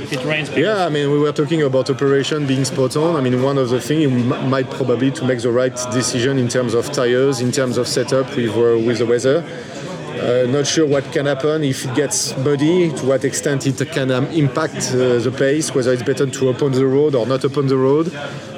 if 0.02 0.12
it 0.12 0.24
rains? 0.24 0.50
Yeah, 0.50 0.86
I 0.86 0.88
mean, 0.88 1.10
we 1.10 1.18
were 1.18 1.32
talking 1.32 1.62
about 1.62 1.90
operation 1.90 2.46
being 2.46 2.64
spot 2.64 2.96
on. 2.96 3.16
I 3.16 3.20
mean, 3.20 3.42
one 3.42 3.58
of 3.58 3.68
the 3.70 3.80
things 3.80 4.10
might 4.54 4.68
probably 4.70 5.10
to 5.12 5.24
make 5.24 5.40
the 5.40 5.50
right 5.50 5.74
decision 5.92 6.38
in 6.38 6.48
terms 6.48 6.74
of 6.74 6.90
tires, 6.92 7.40
in 7.40 7.52
terms 7.52 7.76
of 7.78 7.86
setup 7.86 8.26
with 8.36 8.50
uh, 8.50 8.86
with 8.86 8.98
the 8.98 9.06
weather. 9.06 9.38
Uh, 10.14 10.46
not 10.48 10.66
sure 10.66 10.86
what 10.86 11.04
can 11.12 11.26
happen 11.26 11.64
if 11.64 11.84
it 11.84 11.94
gets 11.94 12.36
muddy, 12.38 12.90
to 12.92 13.04
what 13.04 13.24
extent 13.24 13.66
it 13.66 13.78
can 13.90 14.10
um, 14.10 14.26
impact 14.26 14.76
uh, 14.92 15.18
the 15.18 15.34
pace, 15.36 15.74
whether 15.74 15.92
it's 15.92 16.04
better 16.04 16.26
to 16.26 16.48
open 16.48 16.72
the 16.72 16.86
road 16.86 17.14
or 17.14 17.26
not 17.26 17.44
open 17.44 17.66
the 17.66 17.76
road. 17.76 18.06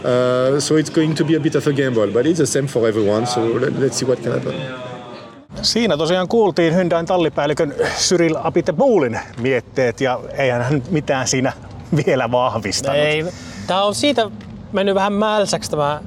Uh, 0.05 0.61
so 0.61 0.77
it's 0.77 0.91
going 0.91 1.15
to 1.15 1.25
be 1.25 1.35
a 1.35 1.41
bit 1.41 1.55
of 1.55 1.67
a 1.67 1.73
gamble, 1.73 2.11
but 2.13 2.27
it's 2.27 2.39
the 2.39 2.47
same 2.47 2.67
for 2.67 2.87
everyone. 2.87 3.27
So 3.27 3.41
let, 3.47 3.73
let's 3.73 3.97
see 3.97 4.05
what 4.05 4.23
can 4.23 4.33
happen. 4.33 4.96
Siinä 5.67 5.97
tosiaan 5.97 6.29
kuultiin 6.29 6.75
Hyundaiin 6.75 7.07
tallipäällikön 7.07 7.75
Cyril 7.99 8.37
Abitebuulin 8.43 9.21
mietteet 9.39 10.01
ja 10.01 10.21
eihän 10.33 10.63
hän 10.63 10.83
mitään 10.91 11.29
siinä 11.29 11.53
vielä 12.07 12.31
vahvistanut. 12.31 13.01
Ei, 13.01 13.25
tää 13.67 13.85
on 13.85 13.95
siitä 13.95 14.31
mennyt 14.73 14.95
vähän 14.95 15.13
mälsäksi 15.13 15.71
tämä 15.71 16.01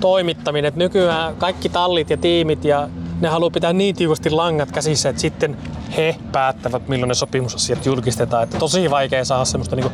toimittaminen, 0.00 0.68
että 0.68 0.78
nykyään 0.78 1.36
kaikki 1.36 1.68
tallit 1.68 2.10
ja 2.10 2.16
tiimit 2.16 2.64
ja 2.64 2.88
ne 3.20 3.28
haluaa 3.28 3.50
pitää 3.50 3.72
niin 3.72 3.96
tiukasti 3.96 4.30
langat 4.30 4.72
käsissä, 4.72 5.08
että 5.08 5.22
sitten 5.22 5.56
he 5.96 6.16
päättävät, 6.32 6.88
milloin 6.88 7.08
ne 7.08 7.14
sopimusasiat 7.14 7.86
julkistetaan. 7.86 8.42
Että 8.42 8.58
tosi 8.58 8.90
vaikea 8.90 9.24
saada 9.24 9.44
semmoista 9.44 9.76
niinku 9.76 9.92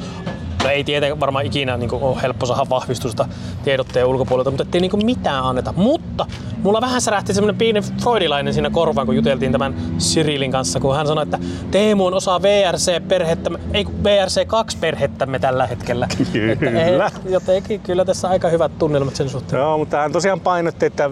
No 0.66 0.72
ei 0.72 0.84
tietenkään 0.84 1.20
varmaan 1.20 1.46
ikinä 1.46 1.76
niin 1.76 1.94
ole 1.94 2.22
helppo 2.22 2.46
saada 2.46 2.66
vahvistusta 2.70 3.28
tiedotteen 3.64 4.06
ulkopuolelta, 4.06 4.50
mutta 4.50 4.62
ettei 4.62 4.80
niin 4.80 5.06
mitään 5.06 5.44
anneta. 5.44 5.74
Mutta 5.76 6.26
mulla 6.62 6.80
vähän 6.80 7.00
särähti 7.00 7.34
semmoinen 7.34 7.58
pieni 7.58 7.80
freudilainen 8.02 8.54
siinä 8.54 8.70
korvaan, 8.70 9.06
kun 9.06 9.16
juteltiin 9.16 9.52
tämän 9.52 9.74
Cyrilin 9.98 10.52
kanssa, 10.52 10.80
kun 10.80 10.96
hän 10.96 11.06
sanoi, 11.06 11.22
että 11.22 11.38
Teemu 11.70 12.06
on 12.06 12.14
osa 12.14 12.42
VRC-perhettä, 12.42 13.50
ei 13.74 13.84
kun 13.84 13.94
VRC2-perhettämme 13.94 15.38
tällä 15.38 15.66
hetkellä. 15.66 16.08
Kyllä. 16.32 16.52
Että 16.52 16.84
ei, 17.26 17.32
jotenkin 17.32 17.80
kyllä 17.80 18.04
tässä 18.04 18.28
aika 18.28 18.48
hyvät 18.48 18.78
tunnelmat 18.78 19.16
sen 19.16 19.28
suhteen. 19.28 19.60
Joo, 19.60 19.78
mutta 19.78 19.96
hän 19.96 20.12
tosiaan 20.12 20.40
painotti, 20.40 20.86
että 20.86 21.10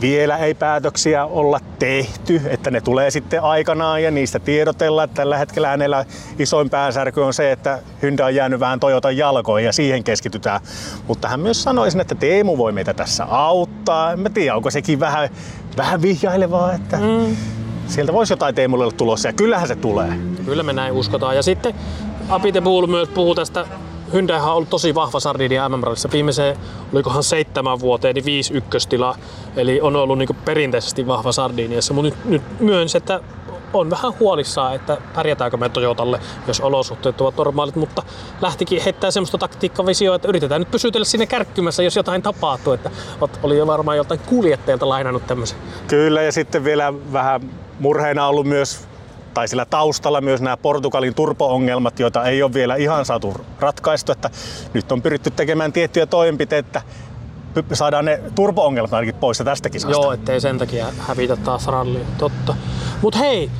vielä 0.00 0.36
ei 0.36 0.54
päätöksiä 0.54 1.24
olla 1.24 1.60
tehty, 1.78 2.40
että 2.48 2.70
ne 2.70 2.80
tulee 2.80 3.10
sitten 3.10 3.42
aikanaan 3.42 4.02
ja 4.02 4.10
niistä 4.10 4.38
tiedotellaan. 4.38 5.08
Tällä 5.08 5.38
hetkellä 5.38 5.68
hänellä 5.68 6.04
isoin 6.38 6.70
päänsärky 6.70 7.20
on 7.20 7.34
se, 7.34 7.52
että 7.52 7.78
Hyundai 8.02 8.26
on 8.26 8.34
jäänyt 8.34 8.60
vähän 8.60 8.80
Toyotan 8.80 9.16
jalkoihin 9.16 9.66
ja 9.66 9.72
siihen 9.72 10.04
keskitytään. 10.04 10.60
Mutta 11.08 11.28
hän 11.28 11.40
myös 11.40 11.62
sanoi 11.62 11.90
sen, 11.90 12.00
että 12.00 12.14
Teemu 12.14 12.58
voi 12.58 12.72
meitä 12.72 12.94
tässä 12.94 13.24
auttaa. 13.24 14.12
En 14.12 14.20
mä 14.20 14.30
tiedä, 14.30 14.56
onko 14.56 14.70
sekin 14.70 15.00
vähän, 15.00 15.28
vähän 15.76 16.02
vihjailevaa, 16.02 16.72
että 16.72 16.96
mm. 16.96 17.36
sieltä 17.86 18.12
voisi 18.12 18.32
jotain 18.32 18.54
Teemulle 18.54 18.84
olla 18.84 18.96
tulossa 18.96 19.28
ja 19.28 19.32
kyllähän 19.32 19.68
se 19.68 19.76
tulee. 19.76 20.12
Kyllä 20.44 20.62
me 20.62 20.72
näin 20.72 20.92
uskotaan. 20.92 21.36
Ja 21.36 21.42
sitten 21.42 21.74
Apite 22.28 22.60
Bull 22.60 22.86
myös 22.86 23.08
puhuu 23.08 23.34
tästä 23.34 23.66
Hyundaihan 24.12 24.50
on 24.50 24.56
ollut 24.56 24.70
tosi 24.70 24.94
vahva 24.94 25.20
Sardini 25.20 25.54
MM-rallissa. 25.68 26.08
Viimeiseen, 26.12 26.56
olikohan 26.92 27.22
seitsemän 27.22 27.80
vuoteen, 27.80 28.14
niin 28.14 28.24
viisi 28.24 28.54
ykköstilaa. 28.54 29.16
Eli 29.56 29.80
on 29.80 29.96
ollut 29.96 30.18
niin 30.18 30.28
perinteisesti 30.44 31.06
vahva 31.06 31.32
Sardiniassa. 31.32 31.94
Mutta 31.94 32.10
nyt, 32.14 32.24
nyt 32.24 32.60
myönsi, 32.60 32.98
että 32.98 33.20
on 33.72 33.90
vähän 33.90 34.12
huolissaan, 34.20 34.74
että 34.74 34.96
pärjätäänkö 35.14 35.56
me 35.56 35.68
Toyotalle, 35.68 36.20
jos 36.46 36.60
olosuhteet 36.60 37.20
ovat 37.20 37.36
normaalit, 37.36 37.76
mutta 37.76 38.02
lähtikin 38.40 38.82
heittää 38.82 39.10
semmoista 39.10 39.38
taktiikkavisioa, 39.38 40.16
että 40.16 40.28
yritetään 40.28 40.60
nyt 40.60 40.70
pysytellä 40.70 41.04
sinne 41.04 41.26
kärkkymässä, 41.26 41.82
jos 41.82 41.96
jotain 41.96 42.22
tapahtuu, 42.22 42.72
että 42.72 42.90
oli 43.42 43.58
jo 43.58 43.66
varmaan 43.66 43.96
joltain 43.96 44.20
kuljettajalta 44.26 44.88
lainannut 44.88 45.26
tämmöisen. 45.26 45.58
Kyllä, 45.86 46.22
ja 46.22 46.32
sitten 46.32 46.64
vielä 46.64 46.94
vähän 47.12 47.40
murheena 47.80 48.26
ollut 48.26 48.46
myös 48.46 48.88
tai 49.38 49.48
sillä 49.48 49.64
taustalla 49.64 50.20
myös 50.20 50.42
nämä 50.42 50.56
Portugalin 50.56 51.14
turpo-ongelmat, 51.14 52.00
joita 52.00 52.24
ei 52.24 52.42
ole 52.42 52.54
vielä 52.54 52.76
ihan 52.76 53.04
saatu 53.04 53.34
ratkaistu. 53.60 54.12
Että 54.12 54.30
nyt 54.74 54.92
on 54.92 55.02
pyritty 55.02 55.30
tekemään 55.30 55.72
tiettyjä 55.72 56.06
toimenpiteitä, 56.06 56.82
että 57.56 57.74
saadaan 57.74 58.04
ne 58.04 58.20
turpo-ongelmat 58.34 58.92
ainakin 58.92 59.14
pois 59.14 59.38
tästä 59.38 59.70
kisasta. 59.70 59.96
Joo, 59.96 60.12
ettei 60.12 60.40
sen 60.40 60.58
takia 60.58 60.86
hävitä 60.98 61.36
taas 61.36 61.66
rallia. 61.66 62.04
Totta. 62.18 62.54
Mut 63.02 63.18
hei, 63.18 63.50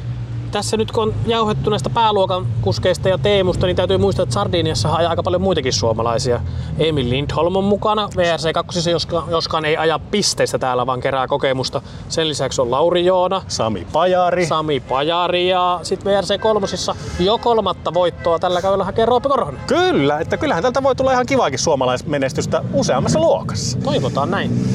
tässä 0.51 0.77
nyt 0.77 0.93
kun 0.93 1.03
on 1.03 1.15
jauhettu 1.27 1.71
näistä 1.71 1.91
pääluokan 1.91 2.47
kuskeista 2.61 3.09
ja 3.09 3.19
Teemusta, 3.19 3.67
niin 3.67 3.77
täytyy 3.77 3.99
muistaa, 3.99 4.23
että 4.23 4.33
Sardiniassa 4.33 4.95
ajaa 4.95 5.11
aika 5.11 5.23
paljon 5.23 5.43
muitakin 5.43 5.73
suomalaisia. 5.73 6.41
Emil 6.79 7.11
Lindholm 7.11 7.57
on 7.57 7.65
mukana 7.65 8.09
VRC2, 8.17 8.91
joskaan, 8.91 9.31
joskaan 9.31 9.65
ei 9.65 9.77
aja 9.77 9.99
pisteistä 9.99 10.59
täällä, 10.59 10.87
vaan 10.87 11.01
kerää 11.01 11.27
kokemusta. 11.27 11.83
Sen 12.09 12.29
lisäksi 12.29 12.61
on 12.61 12.71
Lauri 12.71 13.05
Joona. 13.05 13.43
Sami 13.49 13.87
Pajari. 13.93 14.47
Sami 14.47 14.81
Pajari 14.81 15.49
ja 15.49 15.81
sitten 15.83 16.13
VRC3 16.13 16.95
jo 17.25 17.39
kolmatta 17.39 17.95
voittoa 17.95 18.39
tällä 18.39 18.63
kaudella 18.63 18.85
hakee 18.85 19.07
Roope 19.07 19.29
Korhonen. 19.29 19.61
Kyllä, 19.67 20.21
että 20.21 20.37
kyllähän 20.37 20.63
tältä 20.63 20.83
voi 20.83 20.97
tulla 20.97 21.13
ihan 21.13 21.27
kivaakin 21.27 21.59
suomalaismenestystä 21.59 22.63
useammassa 22.73 23.21
luokassa. 23.21 23.79
Toivotaan 23.79 24.31
näin. 24.31 24.69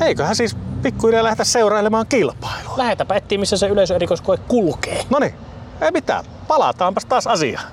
Eiköhän 0.00 0.36
siis 0.36 0.56
pikkuhiljaa 0.84 1.24
lähdetä 1.24 1.44
seurailemaan 1.44 2.06
kilpailua. 2.08 2.74
Lähetäpä 2.76 3.14
etsiä, 3.14 3.38
missä 3.38 3.56
se 3.56 3.66
yleisöerikoiskoe 3.66 4.36
kulkee. 4.36 5.04
No 5.10 5.18
niin, 5.18 5.34
ei 5.80 5.90
mitään. 5.90 6.24
Palataanpas 6.48 7.04
taas 7.04 7.26
asiaan. 7.26 7.66